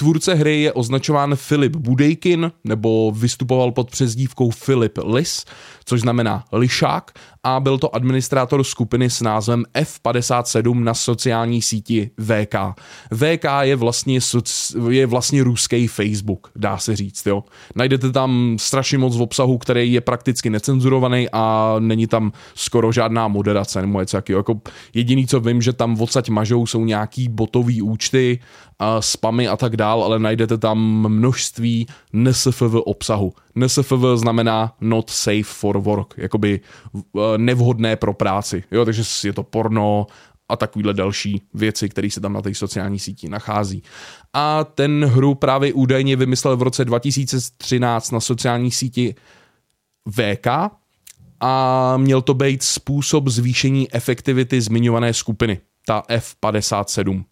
Tvůrce 0.00 0.34
hry 0.34 0.60
je 0.60 0.72
označován 0.72 1.36
Filip 1.36 1.76
Budejkin, 1.76 2.52
nebo 2.64 3.12
vystupoval 3.16 3.72
pod 3.72 3.90
přezdívkou 3.90 4.50
Filip 4.50 4.98
Lis, 5.04 5.44
což 5.84 6.00
znamená 6.00 6.44
lišák, 6.52 7.10
a 7.42 7.60
byl 7.60 7.78
to 7.78 7.94
administrátor 7.94 8.64
skupiny 8.64 9.10
s 9.10 9.20
názvem 9.20 9.64
F57 9.74 10.82
na 10.82 10.94
sociální 10.94 11.62
síti 11.62 12.10
VK. 12.20 12.54
VK 13.14 13.44
je 13.60 13.76
vlastně, 13.76 14.18
je 14.90 15.06
vlastně 15.06 15.44
ruský 15.44 15.86
Facebook, 15.86 16.50
dá 16.56 16.78
se 16.78 16.96
říct. 16.96 17.26
Jo. 17.26 17.44
Najdete 17.76 18.12
tam 18.12 18.56
strašně 18.60 18.98
moc 18.98 19.16
v 19.16 19.22
obsahu, 19.22 19.58
který 19.58 19.92
je 19.92 20.00
prakticky 20.00 20.50
necenzurovaný 20.50 21.28
a 21.32 21.76
není 21.78 22.06
tam 22.06 22.32
skoro 22.54 22.92
žádná 22.92 23.28
moderace 23.28 23.82
nebo. 23.82 24.00
Jako 24.28 24.60
jediný, 24.94 25.26
co 25.26 25.40
vím, 25.40 25.62
že 25.62 25.72
tam 25.72 26.00
odsaď 26.00 26.28
mažou, 26.28 26.66
jsou 26.66 26.84
nějaký 26.84 27.28
botový 27.28 27.82
účty, 27.82 28.38
a 28.80 29.02
spamy 29.02 29.48
a 29.48 29.56
tak 29.56 29.76
dál, 29.76 30.04
ale 30.04 30.18
najdete 30.18 30.58
tam 30.58 30.78
množství 31.08 31.86
NSFV 32.12 32.74
obsahu. 32.74 33.32
NSFV 33.54 34.04
znamená 34.14 34.74
not 34.80 35.10
safe 35.10 35.42
for 35.42 35.78
work, 35.78 36.14
jakoby 36.16 36.60
eh, 36.96 37.20
nevhodné 37.36 37.96
pro 37.96 38.14
práci. 38.14 38.64
Jo, 38.70 38.84
takže 38.84 39.02
je 39.24 39.32
to 39.32 39.42
porno 39.42 40.06
a 40.48 40.56
takovýhle 40.56 40.94
další 40.94 41.42
věci, 41.54 41.88
které 41.88 42.10
se 42.10 42.20
tam 42.20 42.32
na 42.32 42.42
té 42.42 42.54
sociální 42.54 42.98
síti 42.98 43.28
nachází. 43.28 43.82
A 44.32 44.64
ten 44.64 45.04
hru 45.04 45.34
právě 45.34 45.72
údajně 45.72 46.16
vymyslel 46.16 46.56
v 46.56 46.62
roce 46.62 46.84
2013 46.84 48.10
na 48.10 48.20
sociální 48.20 48.70
síti 48.70 49.14
VK 50.10 50.46
a 51.40 51.96
měl 51.96 52.22
to 52.22 52.34
být 52.34 52.62
způsob 52.62 53.28
zvýšení 53.28 53.94
efektivity 53.94 54.60
zmiňované 54.60 55.14
skupiny, 55.14 55.60
ta 55.86 56.02
F57. 56.08 57.24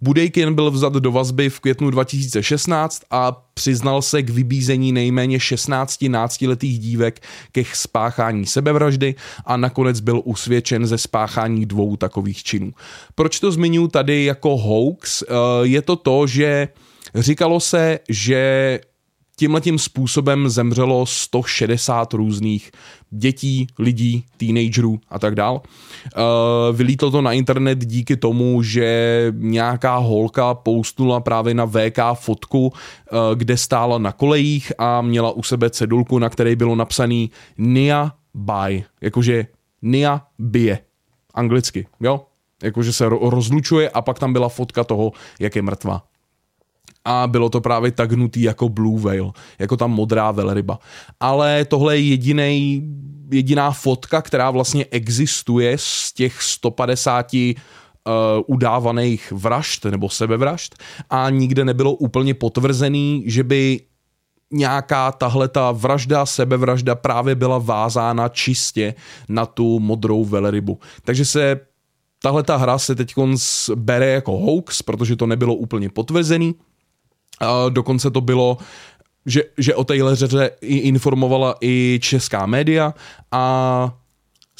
Budejkin 0.00 0.54
byl 0.54 0.70
vzat 0.70 0.92
do 0.92 1.12
vazby 1.12 1.50
v 1.50 1.60
květnu 1.60 1.90
2016 1.90 3.02
a 3.10 3.32
přiznal 3.54 4.02
se 4.02 4.22
k 4.22 4.30
vybízení 4.30 4.92
nejméně 4.92 5.40
16 5.40 6.04
náctiletých 6.08 6.78
dívek 6.78 7.20
ke 7.52 7.62
spáchání 7.72 8.46
sebevraždy 8.46 9.14
a 9.44 9.56
nakonec 9.56 10.00
byl 10.00 10.22
usvědčen 10.24 10.86
ze 10.86 10.98
spáchání 10.98 11.66
dvou 11.66 11.96
takových 11.96 12.42
činů. 12.42 12.72
Proč 13.14 13.40
to 13.40 13.52
zmiňuji 13.52 13.88
tady 13.88 14.24
jako 14.24 14.56
hoax? 14.56 15.22
Eh, 15.22 15.34
je 15.62 15.82
to 15.82 15.96
to, 15.96 16.26
že 16.26 16.68
říkalo 17.14 17.60
se, 17.60 17.98
že 18.08 18.80
tímhletím 19.38 19.78
způsobem 19.78 20.48
zemřelo 20.48 21.06
160 21.06 22.14
různých 22.14 22.70
dětí, 23.10 23.66
lidí, 23.78 24.24
teenagerů 24.36 25.00
a 25.08 25.18
tak 25.18 25.34
dál. 25.34 25.62
Uh, 25.62 26.76
vylítlo 26.76 27.10
to 27.10 27.22
na 27.22 27.32
internet 27.32 27.86
díky 27.86 28.16
tomu, 28.16 28.62
že 28.62 29.32
nějaká 29.36 29.96
holka 29.96 30.54
postnula 30.54 31.20
právě 31.20 31.54
na 31.54 31.66
VK 31.66 31.98
fotku, 32.14 32.66
uh, 32.66 32.72
kde 33.34 33.56
stála 33.56 33.98
na 33.98 34.12
kolejích 34.12 34.72
a 34.78 35.02
měla 35.02 35.30
u 35.30 35.42
sebe 35.42 35.70
cedulku, 35.70 36.18
na 36.18 36.28
které 36.28 36.56
bylo 36.56 36.76
napsaný 36.76 37.30
Nia 37.58 38.12
by, 38.34 38.84
jakože 39.00 39.46
Nia 39.82 40.22
bije, 40.38 40.78
anglicky, 41.34 41.86
jo? 42.00 42.20
Jakože 42.62 42.92
se 42.92 43.08
rozlučuje 43.08 43.90
a 43.90 44.02
pak 44.02 44.18
tam 44.18 44.32
byla 44.32 44.48
fotka 44.48 44.84
toho, 44.84 45.12
jak 45.40 45.56
je 45.56 45.62
mrtvá 45.62 46.02
a 47.04 47.26
bylo 47.26 47.50
to 47.50 47.60
právě 47.60 47.92
tagnutý 47.92 48.42
jako 48.42 48.68
Blue 48.68 49.00
Whale, 49.00 49.32
jako 49.58 49.76
ta 49.76 49.86
modrá 49.86 50.30
velryba. 50.30 50.78
Ale 51.20 51.64
tohle 51.64 51.96
je 51.96 52.02
jedinej, 52.02 52.82
jediná 53.32 53.70
fotka, 53.70 54.22
která 54.22 54.50
vlastně 54.50 54.86
existuje 54.90 55.76
z 55.78 56.12
těch 56.12 56.42
150 56.42 57.32
uh, 57.34 57.50
udávaných 58.46 59.32
vražd 59.32 59.84
nebo 59.84 60.08
sebevražd 60.08 60.74
a 61.10 61.30
nikde 61.30 61.64
nebylo 61.64 61.92
úplně 61.94 62.34
potvrzený, 62.34 63.22
že 63.26 63.44
by 63.44 63.80
nějaká 64.50 65.12
tahle 65.12 65.48
ta 65.48 65.72
vražda, 65.72 66.26
sebevražda 66.26 66.94
právě 66.94 67.34
byla 67.34 67.58
vázána 67.58 68.28
čistě 68.28 68.94
na 69.28 69.46
tu 69.46 69.80
modrou 69.80 70.24
velrybu. 70.24 70.78
Takže 71.04 71.24
se 71.24 71.60
tahle 72.22 72.42
ta 72.42 72.56
hra 72.56 72.78
se 72.78 72.94
teď 72.94 73.14
bere 73.74 74.06
jako 74.06 74.38
hoax, 74.38 74.82
protože 74.82 75.16
to 75.16 75.26
nebylo 75.26 75.54
úplně 75.54 75.88
potvrzený 75.88 76.54
Dokonce 77.68 78.10
to 78.10 78.20
bylo 78.20 78.58
že, 79.26 79.42
že 79.58 79.74
o 79.74 79.84
téhle 79.84 80.16
řeře 80.16 80.50
informovala 80.60 81.54
i 81.60 81.98
česká 82.02 82.46
média 82.46 82.94
a 83.32 83.94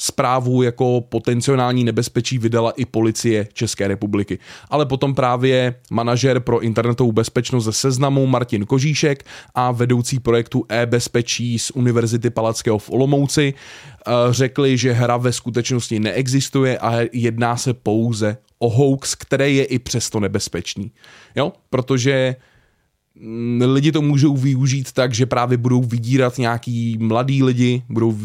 zprávu 0.01 0.63
jako 0.63 1.01
potenciální 1.09 1.83
nebezpečí 1.83 2.37
vydala 2.37 2.71
i 2.71 2.85
policie 2.85 3.47
České 3.53 3.87
republiky. 3.87 4.39
Ale 4.69 4.85
potom 4.85 5.15
právě 5.15 5.75
manažer 5.91 6.39
pro 6.39 6.59
internetovou 6.59 7.11
bezpečnost 7.11 7.63
ze 7.63 7.73
seznamu 7.73 8.27
Martin 8.27 8.65
Kožíšek 8.65 9.25
a 9.55 9.71
vedoucí 9.71 10.19
projektu 10.19 10.65
e-bezpečí 10.69 11.59
z 11.59 11.71
Univerzity 11.71 12.29
Palackého 12.29 12.77
v 12.77 12.89
Olomouci 12.89 13.53
eh, 13.53 14.11
řekli, 14.29 14.77
že 14.77 14.91
hra 14.91 15.17
ve 15.17 15.33
skutečnosti 15.33 15.99
neexistuje 15.99 16.77
a 16.77 16.99
jedná 17.13 17.57
se 17.57 17.73
pouze 17.73 18.37
o 18.59 18.69
hoax, 18.69 19.15
který 19.15 19.55
je 19.55 19.63
i 19.63 19.79
přesto 19.79 20.19
nebezpečný. 20.19 20.91
Jo? 21.35 21.53
Protože 21.69 22.35
lidi 23.65 23.91
to 23.91 24.01
můžou 24.01 24.37
využít 24.37 24.91
tak, 24.91 25.13
že 25.13 25.25
právě 25.25 25.57
budou 25.57 25.83
vydírat 25.83 26.37
nějaký 26.37 26.97
mladý 27.01 27.43
lidi, 27.43 27.83
budou 27.89 28.15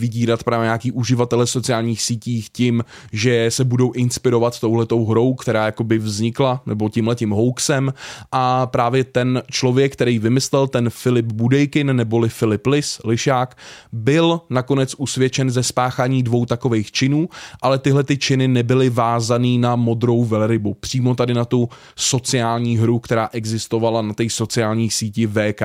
vydírat 0.00 0.44
právě 0.44 0.64
nějaký 0.64 0.92
uživatele 0.92 1.46
sociálních 1.46 2.02
sítích 2.02 2.50
tím, 2.50 2.84
že 3.12 3.46
se 3.50 3.64
budou 3.64 3.92
inspirovat 3.92 4.60
touhletou 4.60 5.06
hrou, 5.06 5.34
která 5.34 5.64
jakoby 5.64 5.98
vznikla, 5.98 6.62
nebo 6.66 6.88
tímhletím 6.88 7.30
hoaxem. 7.30 7.94
A 8.32 8.66
právě 8.66 9.04
ten 9.04 9.42
člověk, 9.50 9.92
který 9.92 10.18
vymyslel 10.18 10.66
ten 10.66 10.90
Filip 10.90 11.26
Budejkin, 11.26 11.96
neboli 11.96 12.28
Filip 12.28 12.66
Lis, 12.66 13.00
Lišák, 13.04 13.56
byl 13.92 14.40
nakonec 14.50 14.94
usvědčen 14.98 15.50
ze 15.50 15.62
spáchání 15.62 16.22
dvou 16.22 16.46
takových 16.46 16.92
činů, 16.92 17.28
ale 17.62 17.78
tyhle 17.78 18.04
ty 18.04 18.18
činy 18.18 18.48
nebyly 18.48 18.90
vázaný 18.90 19.58
na 19.58 19.76
modrou 19.76 20.24
velrybu, 20.24 20.74
přímo 20.80 21.14
tady 21.14 21.34
na 21.34 21.44
tu 21.44 21.68
sociální 21.96 22.78
hru, 22.78 22.98
která 22.98 23.28
existovala 23.32 24.02
na 24.02 24.14
té 24.14 24.29
sociální 24.30 24.90
síti 24.90 25.26
VK. 25.26 25.62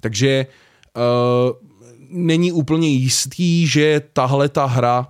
Takže 0.00 0.46
uh, 0.96 1.02
není 2.10 2.52
úplně 2.52 2.88
jistý, 2.88 3.66
že 3.66 4.02
tahle 4.12 4.48
ta 4.48 4.66
hra 4.66 5.06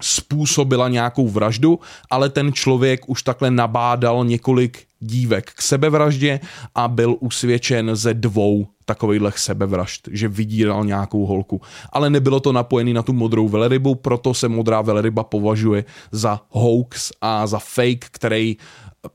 způsobila 0.00 0.88
nějakou 0.88 1.28
vraždu, 1.28 1.78
ale 2.10 2.28
ten 2.28 2.52
člověk 2.52 3.08
už 3.08 3.22
takhle 3.22 3.50
nabádal 3.50 4.24
několik 4.24 4.86
dívek 5.00 5.50
k 5.50 5.62
sebevraždě 5.62 6.40
a 6.74 6.88
byl 6.88 7.16
usvědčen 7.20 7.96
ze 7.96 8.14
dvou 8.14 8.66
takovýchhle 8.84 9.32
sebevražd, 9.36 10.08
že 10.12 10.28
vydíral 10.28 10.84
nějakou 10.84 11.26
holku. 11.26 11.60
Ale 11.92 12.10
nebylo 12.10 12.40
to 12.40 12.52
napojené 12.52 12.92
na 12.92 13.02
tu 13.02 13.12
modrou 13.12 13.48
velrybu, 13.48 13.94
proto 13.94 14.34
se 14.34 14.48
modrá 14.48 14.82
velryba 14.82 15.24
považuje 15.24 15.84
za 16.12 16.40
hoax 16.48 17.12
a 17.20 17.46
za 17.46 17.58
fake, 17.58 18.06
který 18.10 18.56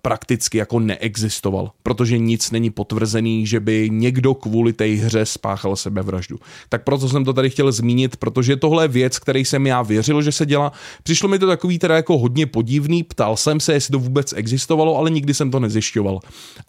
prakticky 0.02 0.58
jako 0.58 0.80
neexistoval, 0.80 1.72
protože 1.84 2.18
nic 2.18 2.52
není 2.52 2.70
potvrzený, 2.70 3.48
že 3.48 3.60
by 3.60 3.90
někdo 3.92 4.34
kvůli 4.34 4.74
té 4.74 4.86
hře 4.86 5.26
spáchal 5.26 5.76
sebevraždu. 5.76 6.40
Tak 6.70 6.84
proto 6.84 7.10
jsem 7.10 7.26
to 7.26 7.34
tady 7.34 7.50
chtěl 7.50 7.72
zmínit, 7.72 8.18
protože 8.18 8.56
tohle 8.56 8.84
je 8.84 8.88
věc, 8.88 9.20
který 9.20 9.46
jsem 9.46 9.68
já 9.68 9.82
věřil, 9.82 10.22
že 10.22 10.32
se 10.32 10.46
dělá. 10.46 10.72
Přišlo 11.04 11.30
mi 11.30 11.40
to 11.40 11.48
takový 11.48 11.80
teda 11.80 11.96
jako 11.96 12.18
hodně 12.18 12.46
podivný, 12.46 13.04
ptal 13.04 13.38
jsem 13.38 13.60
se, 13.60 13.74
jestli 13.74 13.92
to 13.92 14.00
vůbec 14.00 14.34
existovalo, 14.34 14.98
ale 14.98 15.10
nikdy 15.10 15.34
jsem 15.34 15.52
to 15.52 15.60
nezjišťoval. 15.60 16.20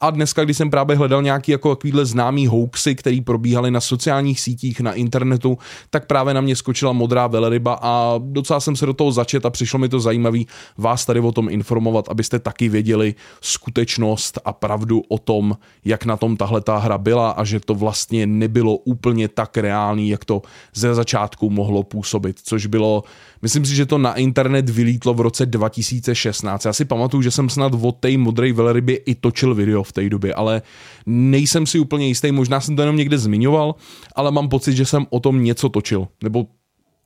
A 0.01 0.11
dneska, 0.11 0.45
když 0.45 0.57
jsem 0.57 0.71
právě 0.71 0.97
hledal 0.97 1.23
nějaký 1.23 1.53
jako 1.53 1.75
takovýhle 1.75 2.07
známý 2.07 2.47
hoaxy, 2.47 2.95
který 2.95 3.21
probíhaly 3.21 3.71
na 3.71 3.81
sociálních 3.81 4.41
sítích, 4.41 4.81
na 4.81 4.93
internetu, 4.93 5.59
tak 5.91 6.07
právě 6.07 6.35
na 6.35 6.41
mě 6.41 6.57
skočila 6.57 6.93
modrá 6.93 7.27
velryba 7.27 7.79
a 7.83 8.15
docela 8.19 8.61
jsem 8.61 8.77
se 8.77 8.87
do 8.87 8.93
toho 8.93 9.13
začet 9.13 9.47
a 9.47 9.51
přišlo 9.51 9.79
mi 9.79 9.89
to 9.89 10.01
zajímavý 10.01 10.47
vás 10.79 11.07
tady 11.07 11.21
o 11.21 11.33
tom 11.33 11.49
informovat, 11.49 12.09
abyste 12.09 12.39
taky 12.39 12.69
věděli, 12.69 13.06
věděli 13.07 13.15
skutečnost 13.41 14.39
a 14.45 14.53
pravdu 14.53 15.03
o 15.09 15.19
tom, 15.19 15.57
jak 15.85 16.05
na 16.05 16.17
tom 16.17 16.37
tahle 16.37 16.61
ta 16.61 16.79
hra 16.79 16.99
byla 16.99 17.31
a 17.31 17.45
že 17.45 17.61
to 17.61 17.75
vlastně 17.75 18.27
nebylo 18.27 18.77
úplně 18.77 19.29
tak 19.29 19.57
reálný, 19.57 20.09
jak 20.09 20.25
to 20.25 20.43
ze 20.75 20.95
začátku 20.95 21.51
mohlo 21.51 21.83
působit, 21.83 22.41
což 22.43 22.67
bylo, 22.67 23.05
myslím 23.43 23.65
si, 23.65 23.75
že 23.75 23.87
to 23.87 23.99
na 23.99 24.15
internet 24.15 24.71
vylítlo 24.71 25.15
v 25.15 25.21
roce 25.21 25.47
2016. 25.47 26.65
Já 26.65 26.73
si 26.73 26.85
pamatuju, 26.85 27.23
že 27.23 27.31
jsem 27.31 27.49
snad 27.49 27.73
od 27.75 27.97
té 27.97 28.19
modré 28.19 28.53
velrybě 28.53 28.97
i 28.97 29.15
točil 29.15 29.55
video 29.55 29.83
v 29.83 29.93
té 29.93 30.09
době, 30.09 30.35
ale 30.35 30.63
nejsem 31.07 31.67
si 31.67 31.79
úplně 31.79 32.07
jistý, 32.09 32.33
možná 32.33 32.61
jsem 32.61 32.77
to 32.77 32.83
jenom 32.83 32.97
někde 32.97 33.19
zmiňoval, 33.19 33.75
ale 34.17 34.31
mám 34.31 34.49
pocit, 34.49 34.77
že 34.77 34.85
jsem 34.85 35.07
o 35.11 35.21
tom 35.21 35.45
něco 35.45 35.69
točil, 35.69 36.09
nebo 36.23 36.47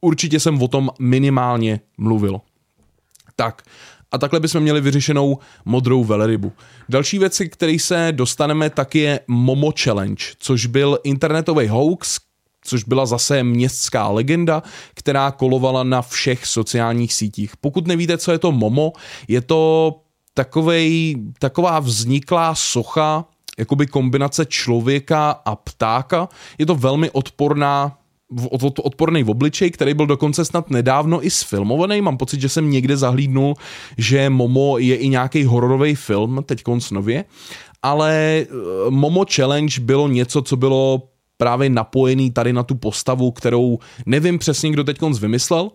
určitě 0.01 0.41
jsem 0.41 0.63
o 0.63 0.69
tom 0.69 0.91
minimálně 0.99 1.81
mluvil. 1.99 2.41
Tak, 3.37 3.63
a 4.13 4.19
takhle 4.19 4.41
bychom 4.41 4.61
měli 4.61 4.81
vyřešenou 4.81 5.39
modrou 5.65 6.05
velrybu. 6.05 6.53
Další 6.89 7.19
věci, 7.19 7.49
který 7.49 7.79
se 7.79 8.09
dostaneme, 8.11 8.71
tak 8.71 8.95
je 8.95 9.21
Momo 9.27 9.73
Challenge, 9.83 10.25
což 10.39 10.67
byl 10.67 10.99
internetový 11.05 11.69
hoax, 11.69 12.19
což 12.63 12.85
byla 12.85 13.07
zase 13.07 13.43
městská 13.43 14.09
legenda, 14.09 14.63
která 14.95 15.31
kolovala 15.31 15.83
na 15.83 16.03
všech 16.03 16.47
sociálních 16.47 17.15
sítích. 17.15 17.57
Pokud 17.57 17.87
nevíte, 17.87 18.19
co 18.19 18.33
je 18.33 18.39
to 18.39 18.53
Momo, 18.53 18.93
je 19.29 19.41
to 19.41 19.95
takovej, 20.35 21.17
taková 21.39 21.81
vzniklá 21.81 22.55
socha, 22.55 23.25
jakoby 23.59 23.87
kombinace 23.87 24.47
člověka 24.47 25.31
a 25.31 25.57
ptáka. 25.57 26.29
Je 26.59 26.67
to 26.67 26.75
velmi 26.75 27.11
odporná 27.11 28.00
od, 28.51 28.79
odporný 28.79 29.23
v 29.23 29.31
obličej, 29.31 29.71
který 29.71 29.95
byl 29.95 30.07
dokonce 30.07 30.45
snad 30.45 30.71
nedávno 30.71 31.27
i 31.27 31.31
sfilmovaný. 31.31 32.01
Mám 32.01 32.17
pocit, 32.17 32.41
že 32.41 32.49
jsem 32.49 32.71
někde 32.71 32.97
zahlídnul, 32.97 33.55
že 33.99 34.31
Momo 34.31 34.79
je 34.79 34.97
i 34.97 35.09
nějaký 35.09 35.45
hororový 35.45 35.95
film, 35.95 36.43
teď 36.47 36.63
nově. 36.91 37.25
Ale 37.83 38.15
eh, 38.15 38.47
Momo 38.91 39.25
Challenge 39.35 39.81
bylo 39.81 40.09
něco, 40.09 40.43
co 40.43 40.57
bylo 40.57 41.03
právě 41.37 41.71
napojený 41.71 42.31
tady 42.31 42.53
na 42.53 42.63
tu 42.63 42.75
postavu, 42.75 43.31
kterou 43.31 43.79
nevím 44.07 44.39
přesně, 44.39 44.71
kdo 44.71 44.85
teď 44.85 44.99
vymyslel, 45.21 45.71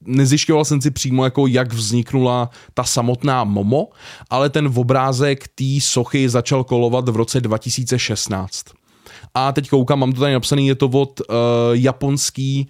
nezjišťoval 0.00 0.64
jsem 0.64 0.80
si 0.80 0.90
přímo, 0.90 1.24
jako 1.24 1.46
jak 1.46 1.72
vzniknula 1.72 2.50
ta 2.74 2.84
samotná 2.84 3.44
Momo, 3.44 3.88
ale 4.30 4.50
ten 4.50 4.72
obrázek 4.74 5.48
té 5.48 5.80
sochy 5.80 6.28
začal 6.28 6.64
kolovat 6.64 7.08
v 7.08 7.16
roce 7.16 7.40
2016. 7.40 8.79
A 9.34 9.52
teď 9.52 9.68
koukám, 9.68 9.98
mám 9.98 10.12
to 10.12 10.20
tady 10.20 10.32
napsaný, 10.32 10.66
je 10.66 10.74
to 10.74 10.86
od 10.86 11.20
uh, 11.20 11.36
japonský 11.72 12.68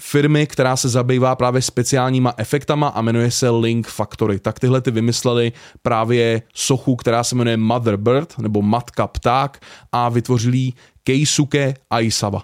firmy, 0.00 0.46
která 0.46 0.76
se 0.76 0.88
zabývá 0.88 1.36
právě 1.36 1.62
speciálníma 1.62 2.34
efektama 2.36 2.88
a 2.88 3.02
jmenuje 3.02 3.30
se 3.30 3.50
Link 3.50 3.86
Factory. 3.86 4.38
Tak 4.38 4.60
tyhle 4.60 4.80
ty 4.80 4.90
vymysleli 4.90 5.52
právě 5.82 6.42
sochu, 6.54 6.96
která 6.96 7.24
se 7.24 7.34
jmenuje 7.34 7.56
Mother 7.56 7.96
Bird, 7.96 8.38
nebo 8.38 8.62
Matka 8.62 9.06
pták 9.06 9.62
a 9.92 10.08
vytvořili 10.08 10.72
Keisuke 11.04 11.74
Aisawa. 11.90 12.42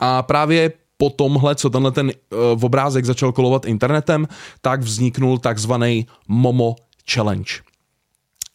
A 0.00 0.22
právě 0.22 0.72
po 0.96 1.10
tomhle, 1.10 1.54
co 1.54 1.70
tenhle 1.70 1.92
ten 1.92 2.06
uh, 2.06 2.64
obrázek 2.64 3.04
začal 3.04 3.32
kolovat 3.32 3.64
internetem, 3.64 4.28
tak 4.60 4.80
vzniknul 4.80 5.38
takzvaný 5.38 6.06
Momo 6.28 6.76
Challenge. 7.10 7.67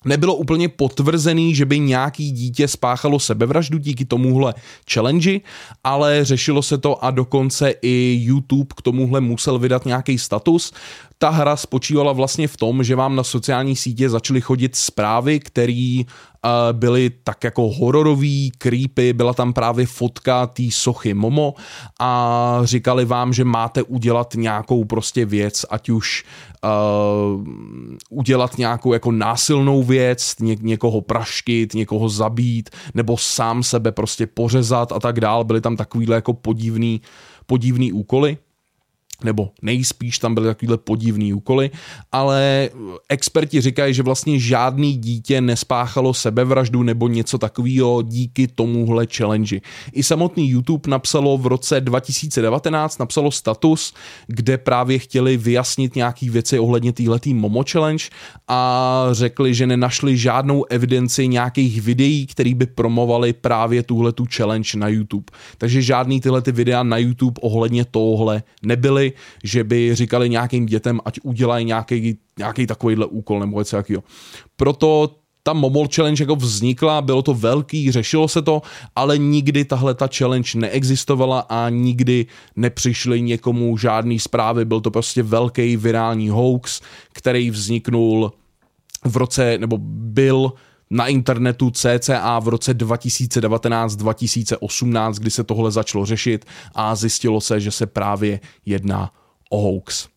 Nebylo 0.06 0.36
úplně 0.36 0.70
potvrzený, 0.70 1.56
že 1.56 1.66
by 1.66 1.80
nějaký 1.80 2.32
dítě 2.32 2.68
spáchalo 2.68 3.20
sebevraždu 3.20 3.78
díky 3.78 4.06
tomuhle 4.06 4.54
challenge, 4.94 5.40
ale 5.84 6.26
řešilo 6.26 6.62
se 6.62 6.78
to 6.78 7.06
a 7.06 7.12
dokonce 7.12 7.74
i 7.82 8.20
YouTube 8.22 8.74
k 8.78 8.82
tomuhle 8.82 9.22
musel 9.22 9.60
vydat 9.60 9.86
nějaký 9.86 10.18
status, 10.18 10.74
ta 11.18 11.30
hra 11.30 11.56
spočívala 11.56 12.14
vlastně 12.14 12.48
v 12.48 12.58
tom, 12.58 12.84
že 12.84 12.96
vám 12.96 13.16
na 13.16 13.24
sociální 13.24 13.76
sítě 13.76 14.10
začaly 14.10 14.42
chodit 14.42 14.76
zprávy, 14.76 15.40
které 15.40 16.04
byly 16.72 17.12
tak 17.24 17.44
jako 17.44 17.70
hororový, 17.70 18.52
creepy, 18.58 19.14
byla 19.14 19.34
tam 19.34 19.54
právě 19.54 19.86
fotka 19.86 20.48
té 20.48 20.64
sochy 20.72 21.14
Momo 21.14 21.54
a 22.00 22.60
říkali 22.64 23.06
vám, 23.06 23.34
že 23.34 23.44
máte 23.44 23.84
udělat 23.84 24.34
nějakou 24.36 24.86
prostě 24.86 25.26
věc, 25.26 25.66
ať 25.70 25.90
už 25.90 26.26
uh, 26.64 27.44
udělat 28.10 28.58
nějakou 28.58 28.94
jako 28.94 29.12
násilnou 29.12 29.84
věc, 29.84 30.36
ně, 30.40 30.56
někoho 30.62 31.02
praštit, 31.02 31.74
někoho 31.74 32.10
zabít, 32.10 32.70
nebo 32.94 33.18
sám 33.18 33.64
sebe 33.64 33.92
prostě 33.92 34.28
pořezat 34.28 34.92
a 34.92 35.00
tak 35.00 35.20
dál. 35.20 35.44
Byly 35.44 35.62
tam 35.62 35.76
takovýhle 35.76 36.16
jako 36.16 36.34
podivný, 36.34 37.02
podivný 37.46 37.92
úkoly 37.94 38.38
nebo 39.24 39.50
nejspíš 39.62 40.20
tam 40.20 40.34
byly 40.34 40.48
takovýhle 40.48 40.78
podivný 40.78 41.34
úkoly, 41.34 41.72
ale 42.12 42.70
experti 43.10 43.62
říkají, 43.62 43.94
že 43.94 44.04
vlastně 44.04 44.40
žádný 44.40 44.98
dítě 44.98 45.42
nespáchalo 45.42 46.14
sebevraždu 46.14 46.84
nebo 46.84 47.08
něco 47.08 47.38
takového 47.38 48.02
díky 48.02 48.48
tomuhle 48.48 49.08
challenge. 49.16 49.62
I 49.94 50.04
samotný 50.04 50.50
YouTube 50.50 50.92
napsalo 50.92 51.38
v 51.38 51.48
roce 51.48 51.82
2019, 51.82 52.98
napsalo 52.98 53.32
status, 53.32 53.94
kde 54.28 54.58
právě 54.58 55.00
chtěli 55.00 55.38
vyjasnit 55.38 55.96
nějaký 55.96 56.30
věci 56.30 56.60
ohledně 56.60 56.94
téhletý 56.94 57.34
Momo 57.34 57.64
Challenge 57.72 58.04
a 58.48 59.08
řekli, 59.12 59.54
že 59.54 59.68
nenašli 59.68 60.18
žádnou 60.18 60.66
evidenci 60.70 61.28
nějakých 61.28 61.82
videí, 61.82 62.28
které 62.28 62.54
by 62.56 62.66
promovali 62.66 63.34
právě 63.34 63.84
tuhletu 63.84 64.26
challenge 64.36 64.70
na 64.78 64.88
YouTube. 64.88 65.26
Takže 65.58 65.82
žádný 65.82 66.22
tyhle 66.22 66.42
ty 66.42 66.52
videa 66.52 66.84
na 66.84 66.98
YouTube 66.98 67.40
ohledně 67.42 67.86
tohle 67.86 68.44
nebyly 68.64 69.13
že 69.44 69.64
by 69.64 69.96
říkali 69.96 70.30
nějakým 70.30 70.66
dětem, 70.66 71.00
ať 71.06 71.20
udělají 71.24 71.66
nějaký, 71.66 72.18
nějaký 72.38 72.68
takovýhle 72.68 73.06
úkol 73.06 73.40
nebo 73.40 73.60
něco 73.60 73.78
jakýho. 73.78 74.04
Proto 74.56 75.16
ta 75.44 75.54
Momol 75.54 75.88
Challenge 75.96 76.24
jako 76.24 76.36
vznikla, 76.36 77.02
bylo 77.02 77.22
to 77.22 77.34
velký, 77.34 77.92
řešilo 77.92 78.28
se 78.28 78.42
to, 78.42 78.62
ale 78.96 79.18
nikdy 79.18 79.66
tahle 79.66 79.94
ta 79.94 80.08
challenge 80.18 80.50
neexistovala 80.56 81.40
a 81.40 81.70
nikdy 81.70 82.26
nepřišly 82.56 83.22
někomu 83.22 83.78
žádný 83.78 84.20
zprávy, 84.20 84.66
byl 84.66 84.82
to 84.82 84.92
prostě 84.92 85.24
velký 85.24 85.78
virální 85.78 86.30
hoax, 86.30 86.82
který 87.14 87.50
vzniknul 87.50 88.32
v 89.06 89.18
roce, 89.18 89.58
nebo 89.58 89.78
byl 89.82 90.52
na 90.90 91.08
internetu 91.08 91.72
CCA 91.72 92.40
v 92.40 92.48
roce 92.48 92.74
2019-2018, 92.74 95.14
kdy 95.14 95.32
se 95.32 95.44
tohle 95.44 95.72
začalo 95.72 96.06
řešit 96.06 96.46
a 96.76 96.96
zjistilo 96.96 97.42
se, 97.42 97.60
že 97.60 97.72
se 97.72 97.86
právě 97.86 98.40
jedná 98.66 99.12
o 99.50 99.62
hoax. 99.62 100.14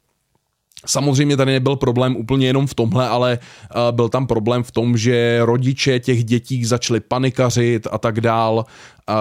Samozřejmě 0.87 1.37
tady 1.37 1.53
nebyl 1.53 1.77
problém 1.77 2.17
úplně 2.17 2.47
jenom 2.47 2.67
v 2.67 2.75
tomhle, 2.75 3.09
ale 3.09 3.39
uh, 3.39 3.97
byl 3.97 4.09
tam 4.09 4.27
problém 4.27 4.63
v 4.63 4.71
tom, 4.71 4.97
že 4.97 5.39
rodiče 5.43 6.01
těch 6.01 6.25
dětí 6.25 6.65
začali 6.65 7.01
panikařit 7.01 7.87
a 7.91 7.99
tak 7.99 8.21
dál. 8.21 8.65
Uh, 9.09 9.15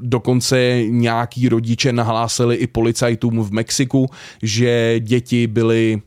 dokonce 0.00 0.82
nějaký 0.88 1.48
rodiče 1.48 1.92
nahlásili 1.92 2.56
i 2.56 2.66
policajtům 2.66 3.40
v 3.40 3.50
Mexiku, 3.50 4.06
že 4.42 5.00
děti 5.00 5.46
byly 5.46 6.02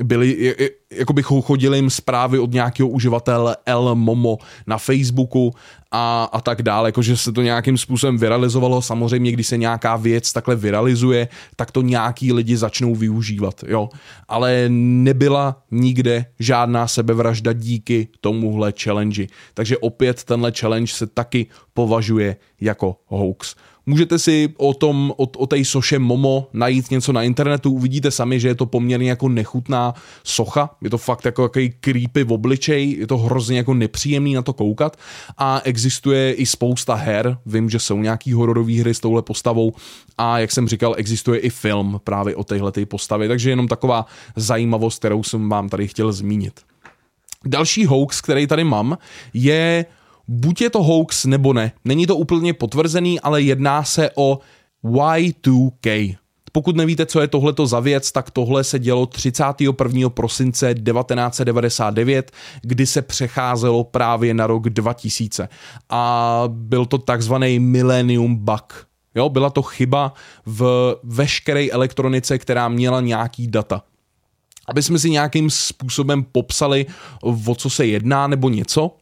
byly, 0.00 0.54
jako 0.92 1.12
bych 1.12 1.26
chodili 1.26 1.78
jim 1.78 1.90
zprávy 1.90 2.38
od 2.38 2.52
nějakého 2.52 2.88
uživatele 2.88 3.56
El 3.66 3.94
Momo 3.94 4.38
na 4.66 4.78
Facebooku 4.78 5.54
a, 5.90 6.24
a 6.32 6.40
tak 6.40 6.62
dále, 6.62 6.88
jakože 6.88 7.16
se 7.16 7.32
to 7.32 7.42
nějakým 7.42 7.78
způsobem 7.78 8.18
viralizovalo, 8.18 8.82
samozřejmě 8.82 9.32
když 9.32 9.46
se 9.46 9.56
nějaká 9.56 9.96
věc 9.96 10.32
takhle 10.32 10.56
viralizuje, 10.56 11.28
tak 11.56 11.70
to 11.70 11.82
nějaký 11.82 12.32
lidi 12.32 12.56
začnou 12.56 12.94
využívat, 12.94 13.64
jo, 13.66 13.88
ale 14.28 14.64
nebyla 14.68 15.62
nikde 15.70 16.24
žádná 16.38 16.88
sebevražda 16.88 17.52
díky 17.52 18.08
tomuhle 18.20 18.72
challenge, 18.82 19.26
takže 19.54 19.78
opět 19.78 20.24
tenhle 20.24 20.52
challenge 20.58 20.92
se 20.92 21.06
taky 21.06 21.46
považuje 21.74 22.36
jako 22.60 22.96
hoax. 23.06 23.54
Můžete 23.86 24.18
si 24.18 24.54
o 24.56 24.74
tom, 24.74 25.12
o, 25.16 25.26
o 25.26 25.46
té 25.46 25.64
soše 25.64 25.98
Momo 25.98 26.48
najít 26.52 26.90
něco 26.90 27.12
na 27.12 27.22
internetu, 27.22 27.70
uvidíte 27.70 28.10
sami, 28.10 28.40
že 28.40 28.48
je 28.48 28.54
to 28.54 28.66
poměrně 28.66 29.10
jako 29.10 29.28
nechutná 29.28 29.94
socha, 30.24 30.70
je 30.80 30.90
to 30.90 30.98
fakt 30.98 31.24
jako 31.24 31.42
jaký 31.42 31.70
creepy 31.80 32.24
v 32.24 32.32
obličej, 32.32 32.96
je 32.98 33.06
to 33.06 33.18
hrozně 33.18 33.56
jako 33.56 33.74
nepříjemný 33.74 34.34
na 34.34 34.42
to 34.42 34.52
koukat. 34.52 34.96
A 35.38 35.60
existuje 35.64 36.32
i 36.32 36.46
spousta 36.46 36.94
her, 36.94 37.38
vím, 37.46 37.70
že 37.70 37.78
jsou 37.78 37.98
nějaký 37.98 38.32
hororové 38.32 38.80
hry 38.80 38.94
s 38.94 39.00
touhle 39.00 39.22
postavou 39.22 39.72
a 40.18 40.38
jak 40.38 40.52
jsem 40.52 40.68
říkal, 40.68 40.94
existuje 40.96 41.38
i 41.38 41.50
film 41.50 42.00
právě 42.04 42.36
o 42.36 42.44
téhle 42.44 42.72
postavě, 42.84 43.28
takže 43.28 43.50
jenom 43.50 43.68
taková 43.68 44.06
zajímavost, 44.36 44.98
kterou 44.98 45.22
jsem 45.22 45.48
vám 45.48 45.68
tady 45.68 45.88
chtěl 45.88 46.12
zmínit. 46.12 46.60
Další 47.46 47.86
hoax, 47.86 48.20
který 48.20 48.46
tady 48.46 48.64
mám, 48.64 48.98
je 49.34 49.86
Buď 50.34 50.60
je 50.60 50.70
to 50.70 50.82
hoax 50.82 51.24
nebo 51.24 51.52
ne. 51.52 51.72
Není 51.84 52.06
to 52.06 52.16
úplně 52.16 52.52
potvrzený, 52.52 53.20
ale 53.20 53.42
jedná 53.42 53.84
se 53.84 54.10
o 54.14 54.38
Y2K. 54.84 56.16
Pokud 56.52 56.76
nevíte, 56.76 57.06
co 57.06 57.20
je 57.20 57.28
tohleto 57.28 57.66
za 57.66 57.80
věc, 57.80 58.12
tak 58.12 58.30
tohle 58.30 58.64
se 58.64 58.78
dělo 58.78 59.06
31. 59.06 60.10
prosince 60.10 60.74
1999, 60.74 62.32
kdy 62.62 62.86
se 62.86 63.02
přecházelo 63.02 63.84
právě 63.84 64.34
na 64.34 64.46
rok 64.46 64.70
2000. 64.70 65.48
A 65.90 66.42
byl 66.48 66.86
to 66.86 66.98
takzvaný 66.98 67.58
Millennium 67.58 68.36
Bug. 68.36 68.86
Jo, 69.14 69.28
byla 69.28 69.50
to 69.50 69.62
chyba 69.62 70.14
v 70.46 70.94
veškeré 71.02 71.66
elektronice, 71.66 72.38
která 72.38 72.68
měla 72.68 73.00
nějaký 73.00 73.46
data. 73.46 73.82
Aby 74.68 74.82
jsme 74.82 74.98
si 74.98 75.10
nějakým 75.10 75.50
způsobem 75.50 76.24
popsali, 76.32 76.86
o 77.22 77.54
co 77.54 77.70
se 77.70 77.86
jedná 77.86 78.26
nebo 78.26 78.48
něco, 78.48 78.96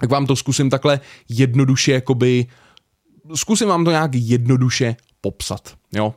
tak 0.00 0.10
vám 0.10 0.26
to 0.26 0.36
zkusím 0.36 0.70
takhle 0.70 1.00
jednoduše, 1.28 1.92
jakoby, 1.92 2.46
zkusím 3.34 3.68
vám 3.68 3.84
to 3.84 3.90
nějak 3.90 4.10
jednoduše 4.14 4.96
popsat, 5.20 5.74
jo. 5.92 6.14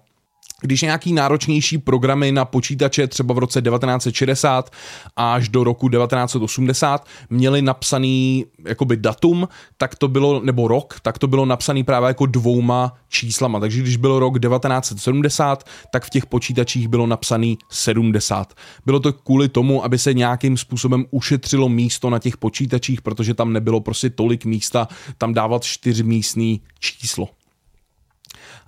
Když 0.64 0.82
nějaký 0.82 1.14
náročnější 1.14 1.78
programy 1.78 2.32
na 2.32 2.46
počítače 2.46 3.08
třeba 3.08 3.34
v 3.34 3.38
roce 3.38 3.62
1960 3.62 4.72
až 5.16 5.50
do 5.50 5.64
roku 5.64 5.90
1980 5.90 7.08
měli 7.30 7.62
napsaný 7.62 8.46
jakoby 8.68 8.98
datum, 8.98 9.48
tak 9.78 9.96
to 9.96 10.08
bylo, 10.08 10.42
nebo 10.44 10.68
rok, 10.68 11.00
tak 11.02 11.18
to 11.18 11.28
bylo 11.28 11.46
napsaný 11.46 11.84
právě 11.84 12.08
jako 12.08 12.26
dvouma 12.26 12.94
číslama. 13.10 13.60
Takže 13.60 13.82
když 13.82 13.98
byl 13.98 14.20
rok 14.20 14.40
1970, 14.40 15.64
tak 15.92 16.06
v 16.06 16.10
těch 16.10 16.26
počítačích 16.26 16.88
bylo 16.88 17.08
napsaný 17.08 17.58
70. 17.70 18.54
Bylo 18.86 19.00
to 19.00 19.14
kvůli 19.14 19.50
tomu, 19.50 19.84
aby 19.84 19.98
se 19.98 20.14
nějakým 20.14 20.58
způsobem 20.58 21.06
ušetřilo 21.12 21.70
místo 21.70 22.10
na 22.10 22.20
těch 22.20 22.38
počítačích, 22.38 23.02
protože 23.02 23.34
tam 23.34 23.54
nebylo 23.54 23.82
prostě 23.82 24.10
tolik 24.10 24.46
místa 24.46 24.88
tam 25.18 25.34
dávat 25.34 25.64
čtyřmístný 25.64 26.62
číslo. 26.80 27.43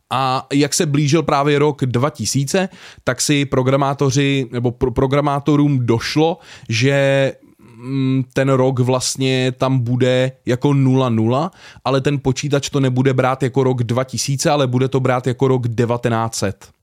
A 0.10 0.48
jak 0.54 0.74
se 0.74 0.86
blížil 0.86 1.24
právě 1.24 1.60
rok 1.60 1.86
2000, 1.86 2.70
tak 3.04 3.22
si 3.22 3.46
programátoři 3.46 4.48
nebo 4.52 4.72
pro 4.72 4.92
programátorům 4.92 5.86
došlo, 5.86 6.38
že 6.70 7.34
mm, 7.78 8.24
ten 8.34 8.50
rok 8.50 8.80
vlastně 8.80 9.52
tam 9.58 9.80
bude 9.80 10.32
jako 10.46 10.70
0,0, 10.70 11.50
ale 11.86 12.02
ten 12.02 12.20
počítač 12.20 12.70
to 12.70 12.80
nebude 12.80 13.14
brát 13.14 13.44
jako 13.44 13.64
rok 13.64 13.84
2000, 13.84 14.50
ale 14.50 14.68
bude 14.68 14.88
to 14.88 15.00
brát 15.00 15.28
jako 15.28 15.48
rok 15.48 15.68
1900 15.68 16.76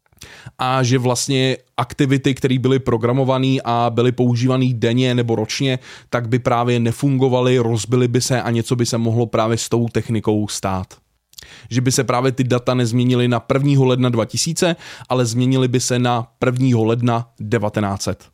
a 0.59 0.83
že 0.83 0.99
vlastně 0.99 1.57
aktivity, 1.77 2.35
které 2.35 2.59
byly 2.59 2.79
programované 2.79 3.57
a 3.65 3.91
byly 3.91 4.13
používané 4.13 4.67
denně 4.73 5.15
nebo 5.15 5.35
ročně, 5.35 5.79
tak 6.11 6.29
by 6.29 6.39
právě 6.39 6.81
nefungovaly, 6.81 7.59
rozbily 7.59 8.09
by 8.09 8.21
se 8.21 8.43
a 8.43 8.51
něco 8.51 8.77
by 8.77 8.87
se 8.87 8.99
mohlo 8.99 9.27
právě 9.27 9.57
s 9.57 9.69
tou 9.69 9.89
technikou 9.89 10.49
stát 10.49 11.02
že 11.71 11.81
by 11.81 11.93
se 11.93 12.05
právě 12.05 12.33
ty 12.33 12.45
data 12.45 12.75
nezměnily 12.75 13.29
na 13.29 13.47
1. 13.55 13.87
ledna 13.87 14.09
2000, 14.09 14.77
ale 15.09 15.27
změnily 15.27 15.69
by 15.69 15.81
se 15.81 15.99
na 15.99 16.27
1. 16.47 16.81
ledna 16.81 17.27
1900 17.51 18.33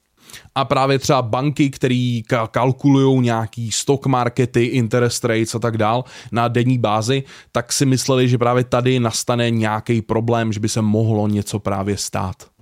a 0.54 0.64
právě 0.64 0.98
třeba 0.98 1.22
banky, 1.22 1.70
které 1.70 2.20
kalkulují 2.50 3.20
nějaký 3.20 3.72
stock 3.72 4.06
markety, 4.06 4.64
interest 4.64 5.24
rates 5.24 5.54
a 5.54 5.58
tak 5.58 5.76
dál 5.76 6.04
na 6.32 6.48
denní 6.48 6.78
bázi, 6.78 7.22
tak 7.52 7.72
si 7.72 7.86
mysleli, 7.86 8.28
že 8.28 8.38
právě 8.38 8.64
tady 8.64 9.00
nastane 9.00 9.50
nějaký 9.50 10.02
problém, 10.02 10.52
že 10.52 10.60
by 10.60 10.68
se 10.68 10.82
mohlo 10.82 11.28
něco 11.28 11.58
právě 11.58 11.96
stát 11.96 12.57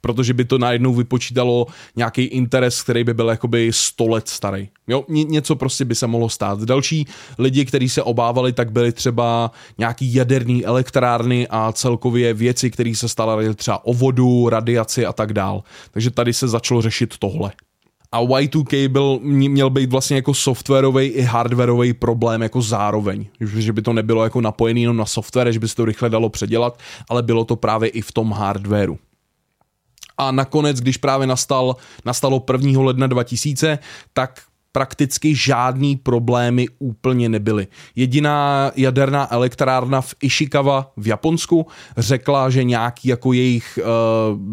protože 0.00 0.34
by 0.34 0.44
to 0.44 0.58
najednou 0.58 0.94
vypočítalo 0.94 1.66
nějaký 1.96 2.22
interes, 2.22 2.82
který 2.82 3.04
by 3.04 3.14
byl 3.14 3.28
jakoby 3.28 3.72
100 3.72 4.08
let 4.08 4.28
starý. 4.28 4.68
Jo, 4.88 5.04
Ně, 5.08 5.24
něco 5.24 5.56
prostě 5.56 5.84
by 5.84 5.94
se 5.94 6.06
mohlo 6.06 6.28
stát. 6.28 6.62
Další 6.62 7.06
lidi, 7.38 7.64
kteří 7.64 7.88
se 7.88 8.02
obávali, 8.02 8.52
tak 8.52 8.72
byly 8.72 8.92
třeba 8.92 9.50
nějaký 9.78 10.14
jaderný 10.14 10.64
elektrárny 10.64 11.48
a 11.50 11.72
celkově 11.72 12.34
věci, 12.34 12.70
které 12.70 12.94
se 12.94 13.08
staraly 13.08 13.54
třeba 13.54 13.84
o 13.84 13.94
vodu, 13.94 14.48
radiaci 14.48 15.06
a 15.06 15.12
tak 15.12 15.32
dál. 15.32 15.62
Takže 15.90 16.10
tady 16.10 16.32
se 16.32 16.48
začalo 16.48 16.82
řešit 16.82 17.18
tohle. 17.18 17.52
A 18.12 18.20
Y2K 18.20 18.88
byl, 18.88 19.18
měl 19.22 19.70
být 19.70 19.90
vlastně 19.90 20.16
jako 20.16 20.34
softwarový 20.34 21.06
i 21.06 21.22
hardwarový 21.22 21.92
problém 21.92 22.42
jako 22.42 22.62
zároveň. 22.62 23.26
Že 23.40 23.72
by 23.72 23.82
to 23.82 23.92
nebylo 23.92 24.24
jako 24.24 24.40
napojené 24.40 24.80
jenom 24.80 24.96
na 24.96 25.06
software, 25.06 25.52
že 25.52 25.58
by 25.58 25.68
se 25.68 25.76
to 25.76 25.84
rychle 25.84 26.10
dalo 26.10 26.28
předělat, 26.28 26.78
ale 27.08 27.22
bylo 27.22 27.44
to 27.44 27.56
právě 27.56 27.88
i 27.88 28.00
v 28.00 28.12
tom 28.12 28.32
hardwareu. 28.32 28.98
A 30.18 30.30
nakonec, 30.30 30.80
když 30.80 30.96
právě 30.96 31.26
nastal, 31.26 31.76
nastalo 32.04 32.44
1. 32.52 32.82
ledna 32.82 33.06
2000, 33.06 33.78
tak 34.12 34.40
prakticky 34.72 35.34
žádný 35.34 35.96
problémy 35.96 36.66
úplně 36.78 37.28
nebyly. 37.28 37.66
Jediná 37.96 38.70
jaderná 38.76 39.32
elektrárna 39.32 40.00
v 40.00 40.14
Ishikawa 40.22 40.92
v 40.96 41.06
Japonsku 41.06 41.66
řekla, 41.96 42.50
že 42.50 42.64
nějaký 42.64 43.08
jako 43.08 43.32
jejich 43.32 43.78
uh, 43.78 43.86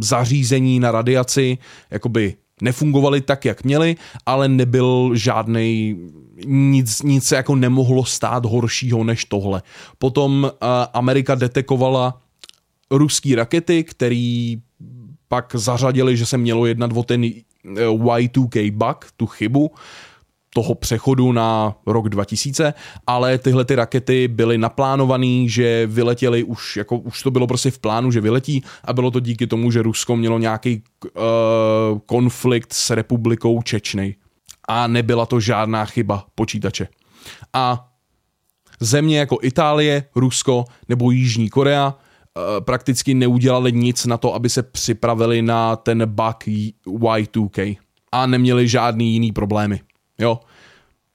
zařízení 0.01 0.79
na 0.79 0.91
radiaci 0.91 1.57
jakoby 1.91 2.35
nefungovaly 2.61 3.21
tak, 3.21 3.45
jak 3.45 3.63
měly, 3.63 3.95
ale 4.25 4.47
nebyl 4.47 5.11
žádný 5.13 5.97
nic, 6.45 7.01
nic 7.01 7.23
se 7.23 7.35
jako 7.35 7.55
nemohlo 7.55 8.05
stát 8.05 8.45
horšího 8.45 9.03
než 9.03 9.25
tohle. 9.25 9.61
Potom 9.97 10.43
uh, 10.43 10.69
Amerika 10.93 11.35
detekovala 11.35 12.21
ruský 12.91 13.35
rakety, 13.35 13.83
který 13.83 14.61
pak 15.31 15.55
zařadili, 15.55 16.17
že 16.17 16.25
se 16.25 16.37
mělo 16.37 16.65
jednat 16.65 16.91
o 16.95 17.03
ten 17.03 17.23
eh, 17.23 17.39
Y2K 17.87 18.71
bug, 18.71 19.05
tu 19.17 19.25
chybu, 19.25 19.71
toho 20.53 20.75
přechodu 20.75 21.31
na 21.31 21.75
rok 21.85 22.09
2000, 22.09 22.73
ale 23.07 23.37
tyhle 23.37 23.65
ty 23.65 23.75
rakety 23.75 24.27
byly 24.27 24.57
naplánované, 24.57 25.47
že 25.47 25.87
vyletěly 25.87 26.43
už, 26.43 26.77
jako 26.77 26.97
už 26.97 27.23
to 27.23 27.31
bylo 27.31 27.47
prostě 27.47 27.71
v 27.71 27.79
plánu, 27.79 28.11
že 28.11 28.21
vyletí 28.21 28.63
a 28.83 28.93
bylo 28.93 29.11
to 29.11 29.19
díky 29.19 29.47
tomu, 29.47 29.71
že 29.71 29.81
Rusko 29.81 30.15
mělo 30.15 30.39
nějaký 30.39 30.83
uh, 31.03 31.99
konflikt 32.05 32.73
s 32.73 32.89
republikou 32.89 33.61
Čečny 33.61 34.15
a 34.67 34.87
nebyla 34.87 35.25
to 35.25 35.39
žádná 35.39 35.85
chyba 35.85 36.25
počítače. 36.35 36.87
A 37.53 37.87
země 38.79 39.19
jako 39.19 39.37
Itálie, 39.41 40.03
Rusko 40.15 40.65
nebo 40.89 41.11
Jižní 41.11 41.49
Korea 41.49 41.95
prakticky 42.59 43.13
neudělali 43.13 43.71
nic 43.71 44.05
na 44.05 44.17
to, 44.17 44.33
aby 44.33 44.49
se 44.49 44.63
připravili 44.63 45.41
na 45.41 45.75
ten 45.75 46.05
bug 46.05 46.37
Y2K 46.87 47.77
a 48.11 48.25
neměli 48.25 48.67
žádný 48.67 49.13
jiný 49.13 49.31
problémy. 49.31 49.81
Jo, 50.19 50.39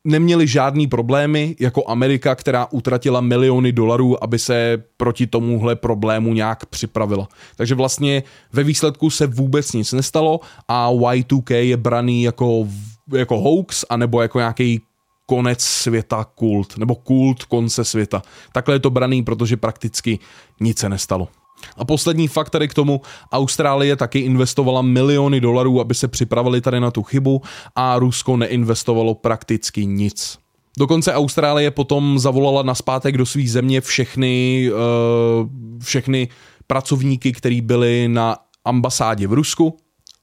neměli 0.04 0.46
žádný 0.46 0.86
problémy 0.86 1.56
jako 1.60 1.82
Amerika, 1.88 2.34
která 2.34 2.66
utratila 2.70 3.20
miliony 3.20 3.72
dolarů, 3.72 4.24
aby 4.24 4.38
se 4.38 4.82
proti 4.96 5.26
tomuhle 5.26 5.76
problému 5.76 6.34
nějak 6.34 6.66
připravila. 6.66 7.28
Takže 7.56 7.74
vlastně 7.74 8.22
ve 8.52 8.62
výsledku 8.62 9.10
se 9.10 9.26
vůbec 9.26 9.72
nic 9.72 9.92
nestalo 9.92 10.40
a 10.68 10.90
Y2K 10.90 11.54
je 11.54 11.76
braný 11.76 12.22
jako, 12.22 12.68
jako 13.12 13.40
hoax 13.40 13.84
anebo 13.90 14.22
jako 14.22 14.38
nějaký 14.38 14.80
konec 15.26 15.60
světa 15.60 16.24
kult, 16.24 16.78
nebo 16.78 16.94
kult 16.94 17.44
konce 17.44 17.84
světa. 17.84 18.22
Takhle 18.52 18.74
je 18.74 18.80
to 18.80 18.90
braný, 18.90 19.22
protože 19.22 19.56
prakticky 19.56 20.18
nic 20.60 20.78
se 20.78 20.88
nestalo. 20.88 21.28
A 21.76 21.84
poslední 21.84 22.28
fakt 22.28 22.50
tady 22.50 22.68
k 22.68 22.74
tomu, 22.74 23.00
Austrálie 23.32 23.96
taky 23.96 24.18
investovala 24.18 24.82
miliony 24.82 25.40
dolarů, 25.40 25.80
aby 25.80 25.94
se 25.94 26.08
připravili 26.08 26.60
tady 26.60 26.80
na 26.80 26.90
tu 26.90 27.02
chybu 27.02 27.42
a 27.76 27.98
Rusko 27.98 28.36
neinvestovalo 28.36 29.14
prakticky 29.14 29.86
nic. 29.86 30.38
Dokonce 30.78 31.14
Austrálie 31.14 31.70
potom 31.70 32.18
zavolala 32.18 32.62
naspátek 32.62 33.16
do 33.18 33.26
své 33.26 33.46
země 33.46 33.80
všechny, 33.80 34.66
uh, 34.72 35.48
všechny 35.80 36.28
pracovníky, 36.66 37.32
kteří 37.32 37.60
byli 37.60 38.08
na 38.08 38.36
ambasádě 38.64 39.26
v 39.26 39.32
Rusku, 39.32 39.76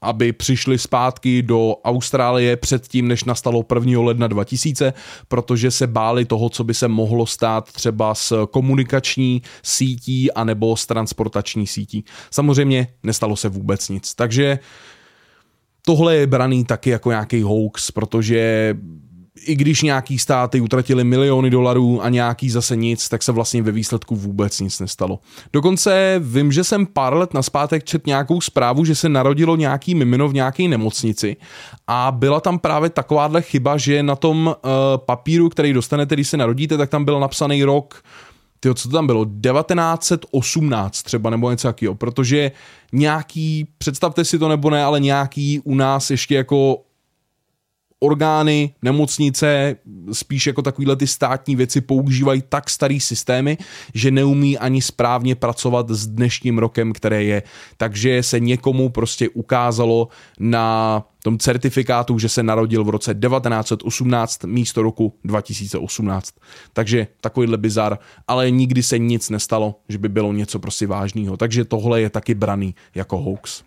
aby 0.04 0.32
přišli 0.32 0.78
zpátky 0.78 1.42
do 1.42 1.74
Austrálie 1.84 2.56
předtím, 2.56 3.08
než 3.08 3.24
nastalo 3.24 3.64
1. 3.74 4.00
ledna 4.00 4.26
2000, 4.26 4.92
protože 5.28 5.70
se 5.70 5.86
báli 5.86 6.24
toho, 6.24 6.48
co 6.48 6.64
by 6.64 6.74
se 6.74 6.88
mohlo 6.88 7.26
stát 7.26 7.72
třeba 7.72 8.14
s 8.14 8.46
komunikační 8.46 9.42
sítí 9.62 10.32
anebo 10.32 10.76
s 10.76 10.86
transportační 10.86 11.66
sítí. 11.66 12.04
Samozřejmě 12.30 12.86
nestalo 13.02 13.36
se 13.36 13.48
vůbec 13.48 13.88
nic. 13.88 14.14
Takže 14.14 14.58
tohle 15.86 16.16
je 16.16 16.26
braný 16.26 16.64
taky 16.64 16.90
jako 16.90 17.10
nějaký 17.10 17.42
hoax, 17.42 17.90
protože 17.90 18.74
i 19.40 19.56
když 19.56 19.82
nějaký 19.82 20.18
státy 20.18 20.60
utratili 20.60 21.04
miliony 21.04 21.50
dolarů 21.50 22.02
a 22.02 22.08
nějaký 22.08 22.50
zase 22.50 22.76
nic, 22.76 23.08
tak 23.08 23.22
se 23.22 23.32
vlastně 23.32 23.62
ve 23.62 23.72
výsledku 23.72 24.16
vůbec 24.16 24.60
nic 24.60 24.80
nestalo. 24.80 25.18
Dokonce 25.52 26.20
vím, 26.24 26.52
že 26.52 26.64
jsem 26.64 26.86
pár 26.86 27.14
let 27.14 27.34
naspátek 27.34 27.84
čet 27.84 28.06
nějakou 28.06 28.40
zprávu, 28.40 28.84
že 28.84 28.94
se 28.94 29.08
narodilo 29.08 29.56
nějaký 29.56 29.94
mimino 29.94 30.28
v 30.28 30.34
nějaké 30.34 30.68
nemocnici 30.68 31.36
a 31.86 32.12
byla 32.12 32.40
tam 32.40 32.58
právě 32.58 32.90
takováhle 32.90 33.42
chyba, 33.42 33.76
že 33.76 34.02
na 34.02 34.16
tom 34.16 34.46
uh, 34.46 34.72
papíru, 34.96 35.48
který 35.48 35.72
dostanete, 35.72 36.14
když 36.14 36.28
se 36.28 36.36
narodíte, 36.36 36.76
tak 36.76 36.90
tam 36.90 37.04
byl 37.04 37.20
napsaný 37.20 37.64
rok 37.64 38.02
Tyjo, 38.60 38.74
co 38.74 38.88
to 38.88 38.96
tam 38.96 39.06
bylo? 39.06 39.24
1918 39.24 41.02
třeba, 41.02 41.30
nebo 41.30 41.50
něco 41.50 41.68
takového, 41.68 41.94
protože 41.94 42.52
nějaký, 42.92 43.68
představte 43.78 44.24
si 44.24 44.38
to 44.38 44.48
nebo 44.48 44.70
ne, 44.70 44.84
ale 44.84 45.00
nějaký 45.00 45.60
u 45.64 45.74
nás 45.74 46.10
ještě 46.10 46.34
jako 46.34 46.78
orgány, 48.00 48.74
nemocnice, 48.82 49.76
spíš 50.12 50.46
jako 50.46 50.62
takovýhle 50.62 50.96
ty 50.96 51.06
státní 51.06 51.56
věci 51.56 51.80
používají 51.80 52.42
tak 52.48 52.70
starý 52.70 53.00
systémy, 53.00 53.58
že 53.94 54.10
neumí 54.10 54.58
ani 54.58 54.82
správně 54.82 55.34
pracovat 55.34 55.90
s 55.90 56.06
dnešním 56.06 56.58
rokem, 56.58 56.92
které 56.92 57.24
je. 57.24 57.42
Takže 57.76 58.22
se 58.22 58.40
někomu 58.40 58.88
prostě 58.88 59.28
ukázalo 59.28 60.08
na 60.38 61.02
tom 61.22 61.38
certifikátu, 61.38 62.18
že 62.18 62.28
se 62.28 62.42
narodil 62.42 62.84
v 62.84 62.88
roce 62.88 63.14
1918 63.14 64.44
místo 64.44 64.82
roku 64.82 65.14
2018. 65.24 66.34
Takže 66.72 67.06
takovýhle 67.20 67.58
bizar, 67.58 67.98
ale 68.28 68.50
nikdy 68.50 68.82
se 68.82 68.98
nic 68.98 69.30
nestalo, 69.30 69.80
že 69.88 69.98
by 69.98 70.08
bylo 70.08 70.32
něco 70.32 70.58
prostě 70.58 70.86
vážného. 70.86 71.36
Takže 71.36 71.64
tohle 71.64 72.00
je 72.00 72.10
taky 72.10 72.34
braný 72.34 72.74
jako 72.94 73.18
hoax. 73.18 73.62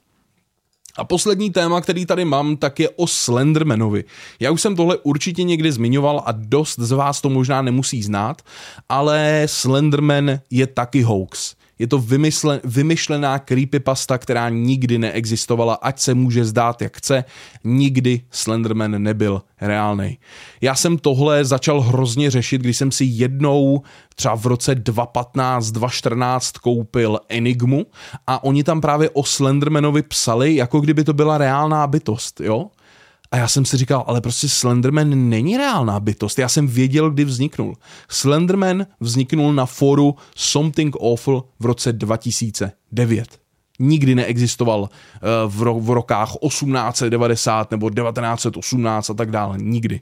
A 0.98 1.04
poslední 1.04 1.52
téma, 1.52 1.82
který 1.82 2.06
tady 2.06 2.26
mám, 2.26 2.58
tak 2.58 2.80
je 2.80 2.90
o 2.90 3.08
Slendermanovi. 3.08 4.04
Já 4.40 4.52
už 4.52 4.62
jsem 4.62 4.76
tohle 4.76 4.98
určitě 4.98 5.44
někdy 5.44 5.72
zmiňoval 5.72 6.24
a 6.26 6.32
dost 6.32 6.80
z 6.80 6.92
vás 6.92 7.22
to 7.22 7.30
možná 7.30 7.62
nemusí 7.62 8.04
znát, 8.04 8.42
ale 8.90 9.44
Slenderman 9.46 10.40
je 10.52 10.68
taky 10.68 11.02
hoax. 11.02 11.56
Je 11.80 11.88
to 11.88 12.00
vymysle, 12.00 12.62
vymyšlená 12.64 13.40
creepypasta, 13.40 14.18
která 14.18 14.50
nikdy 14.50 14.98
neexistovala, 14.98 15.74
ať 15.74 16.00
se 16.00 16.14
může 16.14 16.46
zdát 16.46 16.82
jak 16.82 16.98
chce, 16.98 17.24
nikdy 17.64 18.22
Slenderman 18.32 19.04
nebyl 19.04 19.42
reálný. 19.62 20.18
Já 20.62 20.76
jsem 20.76 20.98
tohle 20.98 21.46
začal 21.46 21.82
hrozně 21.82 22.32
řešit, 22.32 22.62
když 22.62 22.78
jsem 22.78 22.92
si 22.92 23.06
jednou 23.06 23.82
třeba 24.16 24.36
v 24.36 24.46
roce 24.46 24.76
2015, 24.76 25.72
2014 25.72 26.52
koupil 26.52 27.20
Enigmu 27.30 27.86
a 28.28 28.44
oni 28.44 28.64
tam 28.64 28.82
právě 28.82 29.10
o 29.10 29.24
Slendermanovi 29.24 30.02
psali, 30.02 30.56
jako 30.56 30.80
kdyby 30.80 31.04
to 31.04 31.14
byla 31.14 31.38
reálná 31.38 31.88
bytost, 31.88 32.42
jo? 32.42 32.66
A 33.32 33.38
já 33.38 33.48
jsem 33.48 33.66
si 33.66 33.78
říkal, 33.78 34.04
ale 34.08 34.22
prostě 34.22 34.50
Slenderman 34.50 35.30
není 35.30 35.58
reálná 35.58 36.00
bytost. 36.00 36.40
Já 36.40 36.50
jsem 36.50 36.68
věděl, 36.68 37.12
kdy 37.12 37.26
vzniknul. 37.26 37.76
Slenderman 38.10 38.86
vzniknul 39.00 39.54
na 39.54 39.66
fóru 39.66 40.16
Something 40.36 40.96
Awful 41.02 41.44
v 41.60 41.66
roce 41.66 41.94
2009. 41.94 43.40
Nikdy 43.80 44.16
neexistoval 44.16 44.90
eh, 44.92 45.20
v, 45.48 45.64
ro- 45.64 45.82
v 45.82 45.90
rokách 45.90 46.32
1890 46.48 47.72
nebo 47.72 47.90
1918 47.90 49.10
a 49.10 49.14
tak 49.14 49.32
dále. 49.32 49.58
Nikdy. 49.62 50.02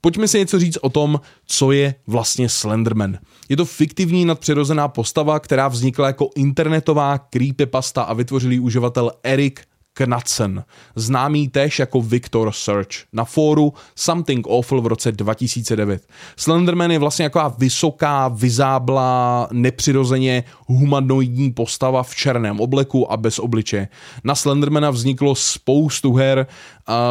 Pojďme 0.00 0.28
si 0.28 0.38
něco 0.38 0.58
říct 0.58 0.78
o 0.80 0.88
tom, 0.88 1.20
co 1.46 1.72
je 1.72 1.94
vlastně 2.06 2.48
Slenderman. 2.48 3.18
Je 3.48 3.56
to 3.56 3.64
fiktivní 3.64 4.24
nadpřirozená 4.24 4.88
postava, 4.88 5.40
která 5.40 5.68
vznikla 5.68 6.06
jako 6.06 6.30
internetová 6.36 7.18
creepypasta 7.18 8.02
a 8.02 8.12
vytvořil 8.12 8.52
ji 8.52 8.58
uživatel 8.58 9.10
Eric 9.22 9.60
Knudsen, 9.94 10.64
známý 10.96 11.48
též 11.48 11.78
jako 11.78 12.02
Victor 12.02 12.52
Search, 12.52 12.88
na 13.12 13.24
fóru 13.24 13.72
Something 13.96 14.46
Awful 14.50 14.80
v 14.80 14.86
roce 14.86 15.12
2009. 15.12 16.06
Slenderman 16.36 16.90
je 16.90 16.98
vlastně 16.98 17.22
jako 17.22 17.54
vysoká, 17.58 18.28
vyzáblá, 18.28 19.48
nepřirozeně 19.52 20.44
humanoidní 20.66 21.52
postava 21.52 22.02
v 22.02 22.14
černém 22.14 22.60
obleku 22.60 23.12
a 23.12 23.16
bez 23.16 23.38
obliče. 23.38 23.88
Na 24.24 24.34
Slendermana 24.34 24.90
vzniklo 24.90 25.34
spoustu 25.34 26.14
her, 26.14 26.46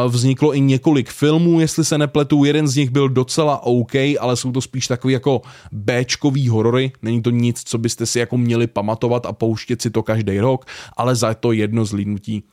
vzniklo 0.08 0.54
i 0.54 0.60
několik 0.60 1.10
filmů, 1.10 1.60
jestli 1.60 1.84
se 1.84 1.98
nepletu, 1.98 2.44
jeden 2.44 2.68
z 2.68 2.76
nich 2.76 2.90
byl 2.90 3.08
docela 3.08 3.62
OK, 3.62 3.94
ale 4.20 4.36
jsou 4.36 4.52
to 4.52 4.60
spíš 4.60 4.86
takový 4.86 5.14
jako 5.14 5.42
Bčkový 5.72 6.48
horory, 6.48 6.92
není 7.02 7.22
to 7.22 7.30
nic, 7.30 7.62
co 7.64 7.78
byste 7.78 8.06
si 8.06 8.18
jako 8.18 8.38
měli 8.38 8.66
pamatovat 8.66 9.26
a 9.26 9.32
pouštět 9.32 9.82
si 9.82 9.90
to 9.90 10.02
každý 10.02 10.40
rok, 10.40 10.66
ale 10.96 11.14
za 11.14 11.34
to 11.34 11.52
jedno 11.52 11.84
zlídnutí 11.84 12.44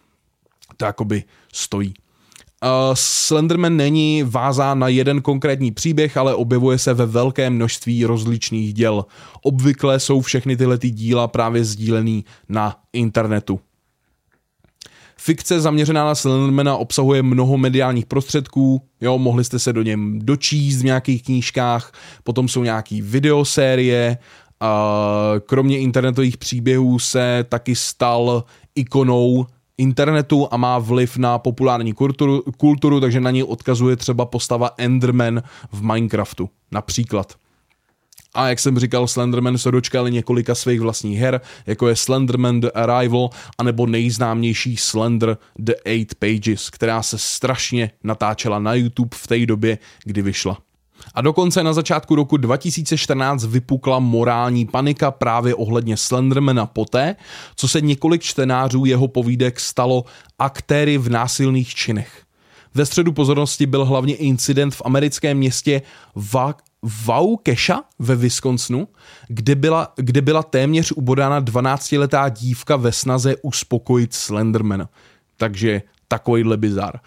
to 0.78 0.86
jakoby 0.86 1.24
stojí. 1.54 1.94
Uh, 2.64 2.70
Slenderman 2.94 3.78
není 3.78 4.24
vázán 4.24 4.80
na 4.80 4.88
jeden 4.88 5.22
konkrétní 5.22 5.72
příběh, 5.72 6.18
ale 6.18 6.36
objevuje 6.36 6.78
se 6.78 6.94
ve 6.94 7.06
velké 7.06 7.50
množství 7.50 8.06
rozličných 8.06 8.74
děl. 8.74 9.06
Obvykle 9.42 10.00
jsou 10.00 10.22
všechny 10.22 10.58
tyhle 10.58 10.78
ty 10.78 10.90
díla 10.90 11.28
právě 11.28 11.66
sdílený 11.66 12.26
na 12.50 12.76
internetu. 12.94 13.60
Fikce 15.18 15.62
zaměřená 15.62 16.06
na 16.06 16.16
Slendermana 16.16 16.78
obsahuje 16.78 17.24
mnoho 17.24 17.58
mediálních 17.58 18.06
prostředků, 18.06 18.82
jo, 19.02 19.18
mohli 19.18 19.44
jste 19.44 19.60
se 19.60 19.74
do 19.74 19.82
něm 19.82 20.20
dočíst 20.20 20.82
v 20.82 20.86
nějakých 20.86 21.24
knížkách, 21.24 21.92
potom 22.24 22.48
jsou 22.48 22.64
nějaký 22.64 23.02
videosérie, 23.02 24.18
kromě 25.46 25.80
internetových 25.80 26.38
příběhů 26.38 27.00
se 27.00 27.46
taky 27.50 27.76
stal 27.76 28.44
ikonou 28.76 29.46
internetu 29.80 30.48
a 30.52 30.58
má 30.58 30.80
vliv 30.80 31.18
na 31.18 31.40
populární 31.40 31.94
kulturu, 31.94 32.44
kulturu 32.58 33.00
takže 33.00 33.20
na 33.20 33.32
něj 33.32 33.44
odkazuje 33.44 33.96
třeba 33.96 34.26
postava 34.26 34.70
Enderman 34.78 35.44
v 35.72 35.82
Minecraftu, 35.82 36.50
například. 36.72 37.34
A 38.34 38.48
jak 38.48 38.60
jsem 38.60 38.80
říkal, 38.80 39.08
Slenderman 39.08 39.58
se 39.58 39.72
dočkal 39.72 40.10
několika 40.10 40.56
svých 40.56 40.82
vlastních 40.82 41.20
her, 41.20 41.42
jako 41.68 41.88
je 41.88 41.96
Slenderman 41.96 42.60
The 42.60 42.68
Arrival, 42.74 43.30
anebo 43.58 43.88
nejznámější 43.88 44.78
Slender 44.78 45.38
The 45.60 45.74
Eight 45.86 46.16
Pages, 46.16 46.70
která 46.70 47.04
se 47.04 47.18
strašně 47.18 47.92
natáčela 48.04 48.60
na 48.60 48.74
YouTube 48.74 49.10
v 49.16 49.28
té 49.28 49.46
době, 49.46 49.78
kdy 50.06 50.22
vyšla. 50.22 50.58
A 51.14 51.22
dokonce 51.22 51.64
na 51.64 51.74
začátku 51.74 52.16
roku 52.16 52.38
2014 52.38 53.46
vypukla 53.46 54.00
morální 54.00 54.66
panika 54.66 55.12
právě 55.12 55.56
ohledně 55.56 55.98
Slendermana 55.98 56.66
poté, 56.66 57.16
co 57.56 57.68
se 57.68 57.82
několik 57.82 58.22
čtenářů 58.22 58.86
jeho 58.86 59.08
povídek 59.08 59.60
stalo 59.60 60.06
aktéry 60.40 60.98
v 60.98 61.10
násilných 61.10 61.76
činech. 61.76 62.24
Ve 62.74 62.86
středu 62.86 63.12
pozornosti 63.12 63.66
byl 63.66 63.86
hlavně 63.86 64.16
incident 64.16 64.76
v 64.76 64.82
americkém 64.86 65.38
městě 65.38 65.82
Va- 66.16 66.56
Waukesha 67.06 67.84
ve 68.00 68.16
Wisconsinu, 68.16 68.88
kde 69.28 69.56
byla, 69.56 69.94
kde 69.96 70.22
byla 70.22 70.44
téměř 70.44 70.92
ubodána 70.92 71.42
12-letá 71.42 72.30
dívka 72.30 72.76
ve 72.76 72.92
snaze 72.92 73.36
uspokojit 73.42 74.14
Slendermana. 74.14 74.90
Takže 75.38 75.82
takovýhle 76.08 76.58
bizar. 76.58 77.00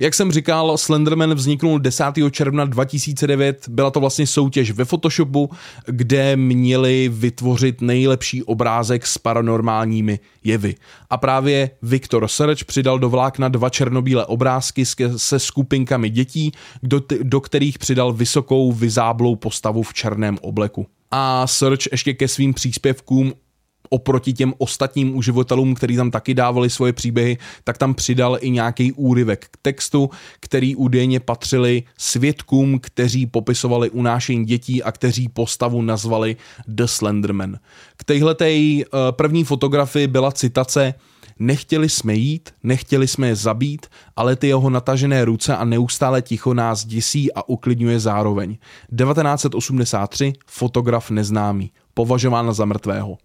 Jak 0.00 0.14
jsem 0.14 0.32
říkal, 0.32 0.78
Slenderman 0.78 1.34
vzniknul 1.34 1.78
10. 1.78 2.04
června 2.30 2.64
2009, 2.64 3.68
byla 3.68 3.90
to 3.90 4.00
vlastně 4.00 4.26
soutěž 4.26 4.70
ve 4.70 4.84
Photoshopu, 4.84 5.50
kde 5.86 6.36
měli 6.36 7.10
vytvořit 7.12 7.80
nejlepší 7.80 8.42
obrázek 8.42 9.06
s 9.06 9.18
paranormálními 9.18 10.18
jevy. 10.44 10.74
A 11.10 11.16
právě 11.16 11.70
Victor 11.82 12.28
Search 12.28 12.64
přidal 12.64 12.98
do 12.98 13.08
vlákna 13.08 13.48
dva 13.48 13.70
černobílé 13.70 14.26
obrázky 14.26 14.84
se 15.16 15.38
skupinkami 15.38 16.10
dětí, 16.10 16.52
do, 16.82 17.02
do 17.22 17.40
kterých 17.40 17.78
přidal 17.78 18.12
vysokou 18.12 18.72
vyzáblou 18.72 19.36
postavu 19.36 19.82
v 19.82 19.94
černém 19.94 20.38
obleku. 20.40 20.86
A 21.10 21.46
Search 21.46 21.92
ještě 21.92 22.14
ke 22.14 22.28
svým 22.28 22.54
příspěvkům 22.54 23.32
oproti 23.88 24.32
těm 24.32 24.54
ostatním 24.58 25.16
uživatelům, 25.16 25.74
kteří 25.74 25.96
tam 25.96 26.10
taky 26.10 26.34
dávali 26.34 26.70
svoje 26.70 26.92
příběhy, 26.92 27.38
tak 27.64 27.78
tam 27.78 27.94
přidal 27.94 28.38
i 28.40 28.50
nějaký 28.50 28.92
úryvek 28.92 29.46
k 29.50 29.56
textu, 29.62 30.10
který 30.40 30.76
údajně 30.76 31.20
patřili 31.20 31.82
svědkům, 31.98 32.78
kteří 32.78 33.26
popisovali 33.26 33.90
unášení 33.90 34.44
dětí 34.44 34.82
a 34.82 34.92
kteří 34.92 35.28
postavu 35.28 35.82
nazvali 35.82 36.36
The 36.68 36.84
Slenderman. 36.84 37.58
K 37.96 38.04
téhletej 38.04 38.84
uh, 38.84 39.00
první 39.10 39.44
fotografii 39.44 40.06
byla 40.06 40.32
citace 40.32 40.94
Nechtěli 41.38 41.88
jsme 41.88 42.14
jít, 42.14 42.50
nechtěli 42.62 43.08
jsme 43.08 43.28
je 43.28 43.36
zabít, 43.36 43.86
ale 44.16 44.36
ty 44.36 44.48
jeho 44.48 44.70
natažené 44.70 45.24
ruce 45.24 45.56
a 45.56 45.64
neustále 45.64 46.22
ticho 46.22 46.54
nás 46.54 46.84
děsí 46.84 47.32
a 47.32 47.48
uklidňuje 47.48 48.00
zároveň. 48.00 48.58
1983, 48.98 50.32
fotograf 50.46 51.10
neznámý, 51.10 51.72
považován 51.94 52.54
za 52.54 52.64
mrtvého 52.64 53.18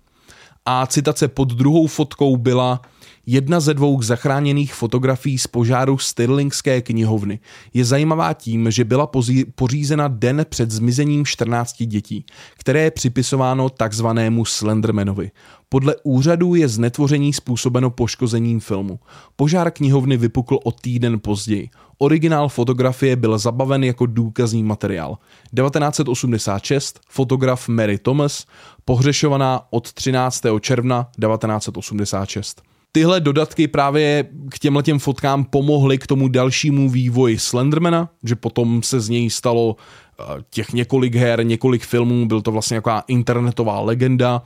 a 0.66 0.88
citace 0.88 1.28
pod 1.28 1.54
druhou 1.54 1.88
fotkou 1.88 2.38
byla 2.38 2.82
Jedna 3.26 3.60
ze 3.60 3.74
dvou 3.74 4.02
zachráněných 4.02 4.74
fotografií 4.74 5.38
z 5.38 5.48
požáru 5.48 5.98
Stirlingské 5.98 6.82
knihovny 6.82 7.40
je 7.74 7.86
zajímavá 7.86 8.34
tím, 8.34 8.72
že 8.72 8.84
byla 8.84 9.10
pořízena 9.56 10.08
den 10.08 10.46
před 10.50 10.72
zmizením 10.72 11.26
14 11.26 11.84
dětí, 11.84 12.26
které 12.58 12.82
je 12.82 12.92
připisováno 12.92 13.70
takzvanému 13.70 14.46
Slendermanovi. 14.46 15.32
Podle 15.70 15.96
úřadů 16.04 16.56
je 16.56 16.68
znetvoření 16.68 17.34
způsobeno 17.34 17.90
poškozením 17.90 18.60
filmu. 18.60 19.00
Požár 19.36 19.72
knihovny 19.72 20.18
vypukl 20.18 20.60
o 20.64 20.72
týden 20.72 21.20
později. 21.20 21.70
Originál 21.98 22.50
fotografie 22.50 23.16
byl 23.16 23.38
zabaven 23.38 23.84
jako 23.84 24.06
důkazní 24.06 24.64
materiál. 24.64 25.18
1986 25.56 27.00
fotograf 27.10 27.68
Mary 27.68 27.98
Thomas, 27.98 28.46
pohřešovaná 28.86 29.62
od 29.70 29.94
13. 29.94 30.44
června 30.62 31.04
1986 31.04 32.73
tyhle 32.96 33.20
dodatky 33.20 33.68
právě 33.68 34.26
k 34.50 34.60
těmhle 34.60 34.84
těm 34.84 35.00
fotkám 35.00 35.44
pomohly 35.44 35.98
k 35.98 36.08
tomu 36.08 36.28
dalšímu 36.28 36.90
vývoji 36.90 37.40
Slendermana, 37.40 38.10
že 38.24 38.36
potom 38.36 38.84
se 38.84 39.00
z 39.00 39.10
něj 39.10 39.30
stalo 39.30 39.76
eh, 40.20 40.24
těch 40.50 40.74
několik 40.74 41.16
her, 41.16 41.46
několik 41.46 41.84
filmů, 41.84 42.28
byl 42.28 42.42
to 42.42 42.52
vlastně 42.52 42.76
nějaká 42.76 43.04
internetová 43.08 43.80
legenda 43.80 44.42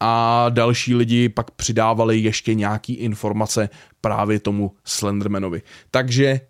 a 0.00 0.46
další 0.48 0.94
lidi 0.94 1.28
pak 1.28 1.50
přidávali 1.50 2.18
ještě 2.18 2.54
nějaký 2.54 2.92
informace 2.94 3.68
právě 4.00 4.40
tomu 4.40 4.72
Slendermanovi. 4.84 5.62
Takže 5.90 6.40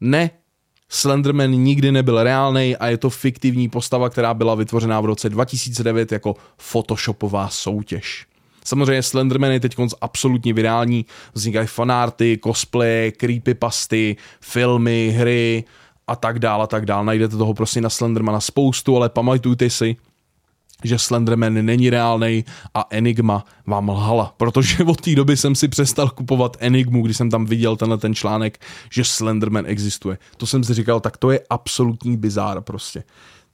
ne, 0.00 0.30
Slenderman 0.88 1.50
nikdy 1.50 1.92
nebyl 1.92 2.22
reálný 2.22 2.76
a 2.76 2.86
je 2.86 2.96
to 2.96 3.10
fiktivní 3.10 3.68
postava, 3.68 4.10
která 4.10 4.34
byla 4.34 4.54
vytvořená 4.54 5.00
v 5.00 5.04
roce 5.04 5.28
2009 5.28 6.12
jako 6.12 6.34
photoshopová 6.58 7.48
soutěž. 7.48 8.29
Samozřejmě 8.64 9.02
Slenderman 9.02 9.52
je 9.52 9.60
teď 9.60 9.76
absolutně 10.00 10.54
virální, 10.54 11.06
vznikají 11.34 11.66
fanarty, 11.66 12.38
cosplay, 12.44 13.12
creepypasty, 13.16 14.16
filmy, 14.40 15.14
hry 15.16 15.64
a 16.06 16.16
tak 16.16 16.38
dále, 16.38 16.64
a 16.64 16.66
tak 16.66 16.86
dále. 16.86 17.04
Najdete 17.04 17.36
toho 17.36 17.54
prostě 17.54 17.80
na 17.80 17.90
Slendermana 17.90 18.40
spoustu, 18.40 18.96
ale 18.96 19.08
pamatujte 19.08 19.70
si, 19.70 19.96
že 20.84 20.98
Slenderman 20.98 21.64
není 21.64 21.90
reálný 21.90 22.44
a 22.74 22.84
Enigma 22.90 23.44
vám 23.66 23.88
lhala, 23.88 24.34
protože 24.36 24.84
od 24.86 25.00
té 25.00 25.14
doby 25.14 25.36
jsem 25.36 25.54
si 25.54 25.68
přestal 25.68 26.08
kupovat 26.08 26.56
Enigmu, 26.60 27.02
když 27.02 27.16
jsem 27.16 27.30
tam 27.30 27.46
viděl 27.46 27.76
tenhle 27.76 27.98
ten 27.98 28.14
článek, 28.14 28.58
že 28.90 29.04
Slenderman 29.04 29.64
existuje. 29.66 30.18
To 30.36 30.46
jsem 30.46 30.64
si 30.64 30.74
říkal, 30.74 31.00
tak 31.00 31.16
to 31.16 31.30
je 31.30 31.40
absolutní 31.50 32.16
bizár 32.16 32.60
prostě. 32.60 33.04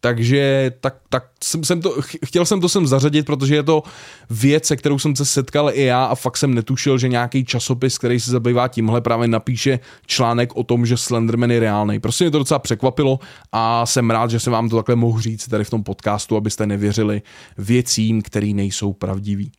Takže 0.07 0.73
tak, 0.81 0.97
tak 1.09 1.25
jsem, 1.45 1.65
jsem 1.65 1.81
to, 1.81 1.97
chtěl 2.25 2.47
jsem 2.47 2.61
to 2.61 2.69
sem 2.69 2.87
zařadit, 2.87 3.27
protože 3.27 3.55
je 3.55 3.63
to 3.63 3.83
věc, 4.31 4.65
se 4.65 4.77
kterou 4.77 4.99
jsem 4.99 5.17
se 5.17 5.25
setkal 5.25 5.71
i 5.75 5.85
já 5.85 6.05
a 6.05 6.15
fakt 6.15 6.37
jsem 6.37 6.55
netušil, 6.55 6.99
že 6.99 7.09
nějaký 7.09 7.45
časopis, 7.45 7.99
který 7.99 8.21
se 8.21 8.31
zabývá 8.31 8.69
tímhle, 8.69 9.01
právě 9.01 9.29
napíše 9.29 9.79
článek 10.07 10.57
o 10.57 10.63
tom, 10.63 10.87
že 10.87 10.97
Slenderman 10.97 11.51
je 11.51 11.61
reálný. 11.61 12.01
Prostě 12.01 12.25
mě 12.25 12.31
to 12.31 12.39
docela 12.39 12.59
překvapilo 12.59 13.19
a 13.53 13.87
jsem 13.87 14.11
rád, 14.11 14.31
že 14.31 14.41
se 14.41 14.51
vám 14.51 14.69
to 14.69 14.77
takhle 14.77 14.97
mohu 14.97 15.21
říct 15.21 15.49
tady 15.49 15.65
v 15.65 15.71
tom 15.71 15.83
podcastu, 15.83 16.37
abyste 16.37 16.67
nevěřili 16.67 17.23
věcím, 17.59 18.23
které 18.23 18.53
nejsou 18.55 18.93
pravdivý 18.93 19.53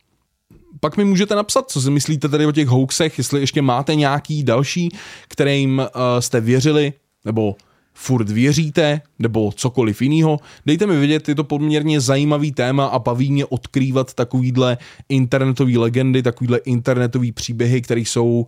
pak 0.80 0.96
mi 0.96 1.04
můžete 1.04 1.34
napsat, 1.34 1.70
co 1.70 1.80
si 1.80 1.90
myslíte 1.90 2.28
tady 2.28 2.46
o 2.46 2.52
těch 2.52 2.68
hoaxech, 2.68 3.18
jestli 3.18 3.40
ještě 3.40 3.62
máte 3.62 3.94
nějaký 3.94 4.44
další, 4.44 4.88
kterým 5.28 5.78
uh, 5.78 5.84
jste 6.20 6.40
věřili, 6.40 6.92
nebo 7.24 7.56
furt 8.00 8.30
věříte, 8.30 9.00
nebo 9.18 9.52
cokoliv 9.52 10.02
jiného. 10.02 10.38
Dejte 10.66 10.86
mi 10.86 10.96
vědět, 10.96 11.28
je 11.28 11.34
to 11.34 11.44
poměrně 11.44 12.00
zajímavý 12.00 12.52
téma 12.52 12.86
a 12.86 12.98
baví 12.98 13.32
mě 13.32 13.46
odkrývat 13.46 14.14
takovýhle 14.14 14.78
internetové 15.08 15.78
legendy, 15.78 16.22
takovýhle 16.22 16.58
internetové 16.58 17.32
příběhy, 17.32 17.82
které 17.82 18.00
jsou 18.00 18.46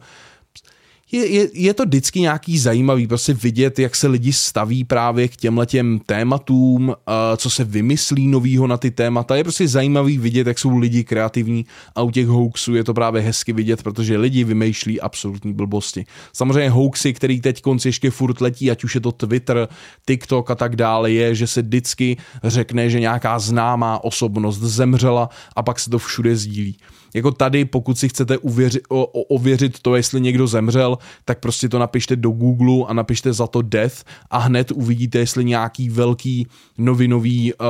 je, 1.13 1.27
je, 1.27 1.49
je 1.55 1.75
to 1.75 1.85
vždycky 1.85 2.21
nějaký 2.21 2.59
zajímavý 2.59 3.07
prostě 3.07 3.35
vidět, 3.35 3.79
jak 3.79 3.97
se 3.97 4.09
lidi 4.09 4.33
staví 4.33 4.85
právě 4.85 5.29
k 5.29 5.37
těmhle 5.37 5.67
těm 5.67 6.01
tématům, 6.07 6.89
uh, 6.89 6.95
co 7.37 7.51
se 7.51 7.65
vymyslí 7.65 8.27
novýho 8.27 8.67
na 8.67 8.77
ty 8.77 8.91
témata. 8.91 9.37
Je 9.37 9.45
prostě 9.45 9.69
zajímavý 9.69 10.19
vidět, 10.19 10.47
jak 10.47 10.59
jsou 10.59 10.79
lidi 10.79 11.05
kreativní 11.05 11.67
a 11.95 12.03
u 12.03 12.11
těch 12.11 12.27
hoaxů 12.27 12.75
je 12.75 12.85
to 12.85 12.95
právě 12.95 13.23
hezky 13.23 13.53
vidět, 13.53 13.83
protože 13.83 14.19
lidi 14.19 14.45
vymýšlí 14.45 15.01
absolutní 15.01 15.53
blbosti. 15.53 16.05
Samozřejmě 16.33 16.71
hoaxy, 16.71 17.13
který 17.13 17.41
teď 17.41 17.63
konci 17.63 17.89
ještě 17.89 18.11
furt 18.11 18.41
letí, 18.41 18.71
ať 18.71 18.85
už 18.85 18.95
je 18.95 19.01
to 19.01 19.13
Twitter, 19.13 19.69
TikTok 20.07 20.51
a 20.51 20.55
tak 20.55 20.77
dále, 20.77 21.13
je, 21.13 21.35
že 21.35 21.47
se 21.47 21.63
vždycky 21.63 22.17
řekne, 22.45 22.91
že 22.91 23.01
nějaká 23.01 23.39
známá 23.39 24.05
osobnost 24.05 24.59
zemřela 24.59 25.29
a 25.57 25.63
pak 25.63 25.81
se 25.81 25.91
to 25.91 25.99
všude 25.99 26.37
sdílí. 26.37 26.77
Jako 27.15 27.31
tady, 27.31 27.65
pokud 27.65 27.99
si 27.99 28.09
chcete 28.09 28.39
uvěři, 28.39 28.81
o, 28.89 29.07
o, 29.07 29.23
ověřit 29.23 29.79
to, 29.83 29.97
jestli 29.97 30.21
někdo 30.21 30.47
zemřel, 30.47 30.99
tak 31.25 31.41
prostě 31.41 31.69
to 31.69 31.79
napište 31.79 32.17
do 32.17 32.31
Google 32.31 32.87
a 32.89 32.93
napište 32.95 33.33
za 33.33 33.47
to 33.47 33.63
death 33.63 34.05
a 34.31 34.39
hned 34.39 34.71
uvidíte, 34.71 35.19
jestli 35.19 35.45
nějaký 35.45 35.89
velký 35.89 36.47
novinový 36.79 37.53
uh, 37.55 37.67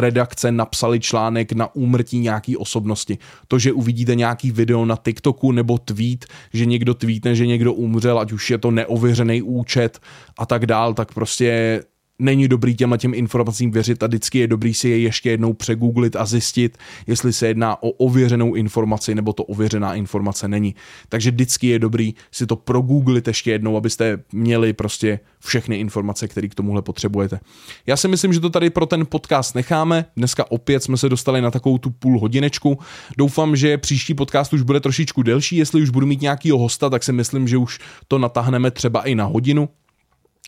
redakce 0.00 0.52
napsali 0.52 1.00
článek 1.00 1.52
na 1.52 1.74
úmrtí 1.74 2.18
nějaký 2.18 2.56
osobnosti. 2.56 3.18
To, 3.48 3.58
že 3.58 3.72
uvidíte 3.72 4.14
nějaký 4.14 4.50
video 4.50 4.84
na 4.84 4.96
TikToku 4.96 5.52
nebo 5.52 5.78
tweet, 5.78 6.26
že 6.52 6.66
někdo 6.66 6.94
tweetne, 6.94 7.34
že 7.34 7.46
někdo 7.46 7.72
umřel, 7.72 8.18
ať 8.18 8.32
už 8.32 8.50
je 8.50 8.58
to 8.58 8.70
neověřený 8.70 9.42
účet 9.42 9.98
a 10.38 10.46
tak 10.46 10.66
dál, 10.66 10.94
tak 10.94 11.14
prostě 11.14 11.82
není 12.18 12.48
dobrý 12.48 12.76
těmhle 12.76 12.98
těm 12.98 13.14
informacím 13.14 13.70
věřit 13.70 14.02
a 14.02 14.06
vždycky 14.06 14.38
je 14.38 14.46
dobrý 14.46 14.74
si 14.74 14.88
je 14.88 14.98
ještě 14.98 15.30
jednou 15.30 15.52
přegooglit 15.52 16.16
a 16.16 16.26
zjistit, 16.26 16.78
jestli 17.06 17.32
se 17.32 17.46
jedná 17.46 17.82
o 17.82 17.90
ověřenou 17.90 18.54
informaci 18.54 19.14
nebo 19.14 19.32
to 19.32 19.44
ověřená 19.44 19.94
informace 19.94 20.48
není. 20.48 20.74
Takže 21.08 21.30
vždycky 21.30 21.66
je 21.66 21.78
dobrý 21.78 22.14
si 22.32 22.46
to 22.46 22.56
progooglit 22.56 23.28
ještě 23.28 23.50
jednou, 23.50 23.76
abyste 23.76 24.18
měli 24.32 24.72
prostě 24.72 25.20
všechny 25.40 25.76
informace, 25.76 26.28
které 26.28 26.48
k 26.48 26.54
tomuhle 26.54 26.82
potřebujete. 26.82 27.40
Já 27.86 27.96
si 27.96 28.08
myslím, 28.08 28.32
že 28.32 28.40
to 28.40 28.50
tady 28.50 28.70
pro 28.70 28.86
ten 28.86 29.06
podcast 29.06 29.54
necháme. 29.54 30.04
Dneska 30.16 30.50
opět 30.50 30.82
jsme 30.82 30.96
se 30.96 31.08
dostali 31.08 31.40
na 31.40 31.50
takovou 31.50 31.78
tu 31.78 31.90
půl 31.90 32.20
hodinečku. 32.20 32.78
Doufám, 33.18 33.56
že 33.56 33.78
příští 33.78 34.14
podcast 34.14 34.52
už 34.52 34.62
bude 34.62 34.80
trošičku 34.80 35.22
delší. 35.22 35.56
Jestli 35.56 35.82
už 35.82 35.90
budu 35.90 36.06
mít 36.06 36.20
nějakýho 36.20 36.58
hosta, 36.58 36.90
tak 36.90 37.02
si 37.02 37.12
myslím, 37.12 37.48
že 37.48 37.56
už 37.56 37.78
to 38.08 38.18
natáhneme 38.18 38.70
třeba 38.70 39.02
i 39.02 39.14
na 39.14 39.24
hodinu 39.24 39.68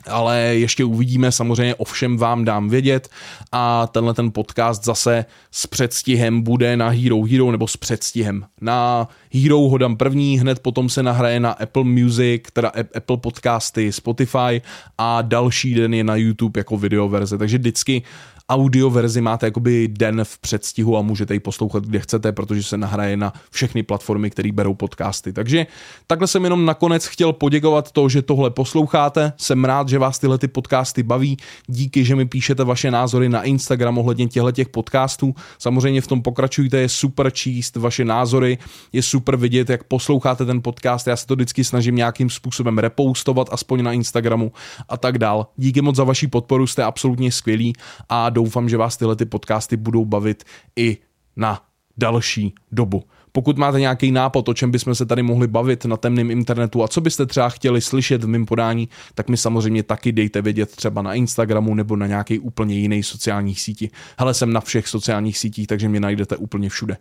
ale 0.07 0.39
ještě 0.39 0.85
uvidíme, 0.85 1.33
samozřejmě 1.33 1.75
o 1.75 1.85
všem 1.85 2.17
vám 2.17 2.45
dám 2.45 2.69
vědět 2.69 3.09
a 3.53 3.87
tenhle 3.87 4.15
ten 4.15 4.33
podcast 4.33 4.85
zase 4.85 5.25
s 5.51 5.67
předstihem 5.67 6.43
bude 6.43 6.77
na 6.77 6.89
Hero 6.89 7.23
Hero 7.23 7.51
nebo 7.51 7.69
s 7.69 7.77
předstihem. 7.77 8.45
Na 8.61 9.09
Hero 9.35 9.59
ho 9.59 9.79
dám 9.79 9.97
první, 9.97 10.39
hned 10.39 10.59
potom 10.59 10.89
se 10.89 11.03
nahraje 11.03 11.41
na 11.41 11.51
Apple 11.51 11.85
Music, 11.85 12.43
teda 12.53 12.73
Apple 12.97 13.17
podcasty, 13.17 13.93
Spotify 13.93 14.63
a 14.99 15.23
další 15.23 15.75
den 15.75 15.95
je 15.95 16.05
na 16.05 16.17
YouTube 16.17 16.61
jako 16.61 16.77
videoverze, 16.77 17.39
takže 17.39 17.59
vždycky 17.59 18.03
audio 18.49 18.91
verzi 18.91 19.21
máte 19.21 19.47
jakoby 19.47 19.89
den 19.89 20.21
v 20.25 20.39
předstihu 20.39 20.97
a 20.97 21.03
můžete 21.03 21.35
ji 21.35 21.41
poslouchat, 21.41 21.85
kde 21.85 21.99
chcete, 21.99 22.33
protože 22.33 22.63
se 22.63 22.77
nahraje 22.77 23.17
na 23.17 23.33
všechny 23.51 23.83
platformy, 23.83 24.31
které 24.31 24.53
berou 24.53 24.75
podcasty. 24.75 25.33
Takže 25.33 25.67
takhle 26.07 26.27
jsem 26.27 26.45
jenom 26.45 26.65
nakonec 26.65 27.07
chtěl 27.07 27.33
poděkovat 27.33 27.93
to, 27.93 28.09
že 28.09 28.23
tohle 28.23 28.51
posloucháte. 28.51 29.33
Jsem 29.37 29.65
rád, 29.65 29.89
že 29.89 29.99
vás 29.99 30.19
tyhle 30.19 30.39
ty 30.39 30.49
podcasty 30.49 31.03
baví. 31.03 31.37
Díky, 31.67 32.05
že 32.05 32.17
mi 32.17 32.27
píšete 32.27 32.65
vaše 32.65 32.91
názory 32.91 33.29
na 33.29 33.43
Instagram 33.43 33.99
ohledně 33.99 34.29
těchto 34.29 34.53
těch 34.53 34.69
podcastů. 34.69 35.35
Samozřejmě 35.59 36.01
v 36.01 36.07
tom 36.07 36.23
pokračujte, 36.23 36.79
je 36.79 36.89
super 36.89 37.31
číst 37.31 37.77
vaše 37.77 38.05
názory, 38.05 38.59
je 38.93 39.03
super 39.03 39.37
vidět, 39.37 39.71
jak 39.71 39.85
posloucháte 39.85 40.45
ten 40.45 40.63
podcast. 40.63 41.07
Já 41.07 41.17
se 41.17 41.27
to 41.27 41.35
vždycky 41.35 41.65
snažím 41.65 41.97
nějakým 41.97 42.31
způsobem 42.31 42.79
repoustovat, 42.79 43.49
aspoň 43.51 43.83
na 43.83 43.93
Instagramu 43.93 44.53
a 44.89 44.97
tak 44.97 45.19
dál. 45.19 45.47
Díky 45.57 45.81
moc 45.81 45.97
za 45.97 46.05
vaši 46.05 46.27
podporu, 46.27 46.67
jste 46.67 46.85
absolutně 46.85 47.33
skvělí 47.33 47.73
a 48.09 48.31
doufám, 48.39 48.69
že 48.69 48.77
vás 48.77 48.97
tyhle 48.97 49.17
ty 49.17 49.25
podcasty 49.25 49.77
budou 49.77 50.05
bavit 50.05 50.45
i 50.77 50.99
na 51.37 51.63
další 51.97 52.55
dobu. 52.73 53.03
Pokud 53.33 53.59
máte 53.59 53.81
nějaký 53.81 54.13
nápad, 54.13 54.49
o 54.49 54.55
čem 54.55 54.71
bychom 54.71 54.95
se 54.95 55.07
tady 55.07 55.23
mohli 55.23 55.47
bavit 55.47 55.85
na 55.85 55.97
temném 55.97 56.31
internetu 56.31 56.83
a 56.83 56.89
co 56.89 57.01
byste 57.01 57.27
třeba 57.27 57.49
chtěli 57.49 57.81
slyšet 57.81 58.25
v 58.25 58.29
mém 58.29 58.47
podání, 58.47 58.89
tak 59.15 59.29
mi 59.29 59.37
samozřejmě 59.37 59.83
taky 59.83 60.13
dejte 60.13 60.43
vědět 60.43 60.77
třeba 60.77 61.03
na 61.03 61.15
Instagramu 61.15 61.75
nebo 61.75 61.97
na 61.97 62.07
nějaký 62.07 62.39
úplně 62.39 62.75
jiný 62.75 63.03
sociálních 63.03 63.61
síti. 63.61 63.91
Hele, 64.19 64.35
jsem 64.35 64.53
na 64.53 64.61
všech 64.61 64.89
sociálních 64.89 65.39
sítích, 65.39 65.67
takže 65.67 65.89
mě 65.89 66.01
najdete 66.01 66.37
úplně 66.37 66.69
všude. 66.69 66.97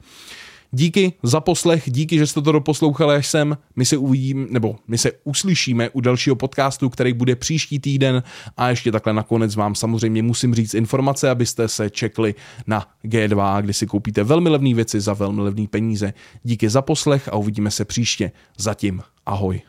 Díky 0.71 1.13
za 1.23 1.41
poslech, 1.41 1.84
díky, 1.86 2.17
že 2.17 2.27
jste 2.27 2.41
to 2.41 2.51
doposlouchali 2.51 3.15
až 3.15 3.27
sem. 3.27 3.58
My 3.75 3.86
se 3.86 3.97
uvidíme, 3.97 4.47
nebo 4.49 4.75
my 4.88 4.97
se 4.97 5.12
uslyšíme 5.23 5.89
u 5.89 6.01
dalšího 6.01 6.36
podcastu, 6.36 6.89
který 6.89 7.13
bude 7.13 7.36
příští 7.36 7.80
týden 7.80 8.23
a 8.58 8.69
ještě 8.69 8.91
takhle 8.91 9.13
nakonec 9.13 9.56
vám 9.56 9.75
samozřejmě 9.75 10.23
musím 10.23 10.56
říct 10.56 10.73
informace, 10.73 11.30
abyste 11.30 11.67
se 11.67 11.89
čekli 11.89 12.36
na 12.67 12.86
G2, 13.06 13.62
kde 13.62 13.73
si 13.73 13.88
koupíte 13.88 14.23
velmi 14.23 14.49
levné 14.49 14.73
věci 14.73 15.01
za 15.01 15.13
velmi 15.13 15.41
levné 15.41 15.67
peníze. 15.67 16.13
Díky 16.43 16.69
za 16.69 16.82
poslech 16.82 17.27
a 17.27 17.36
uvidíme 17.36 17.71
se 17.71 17.86
příště. 17.86 18.32
Zatím 18.58 19.01
ahoj. 19.25 19.62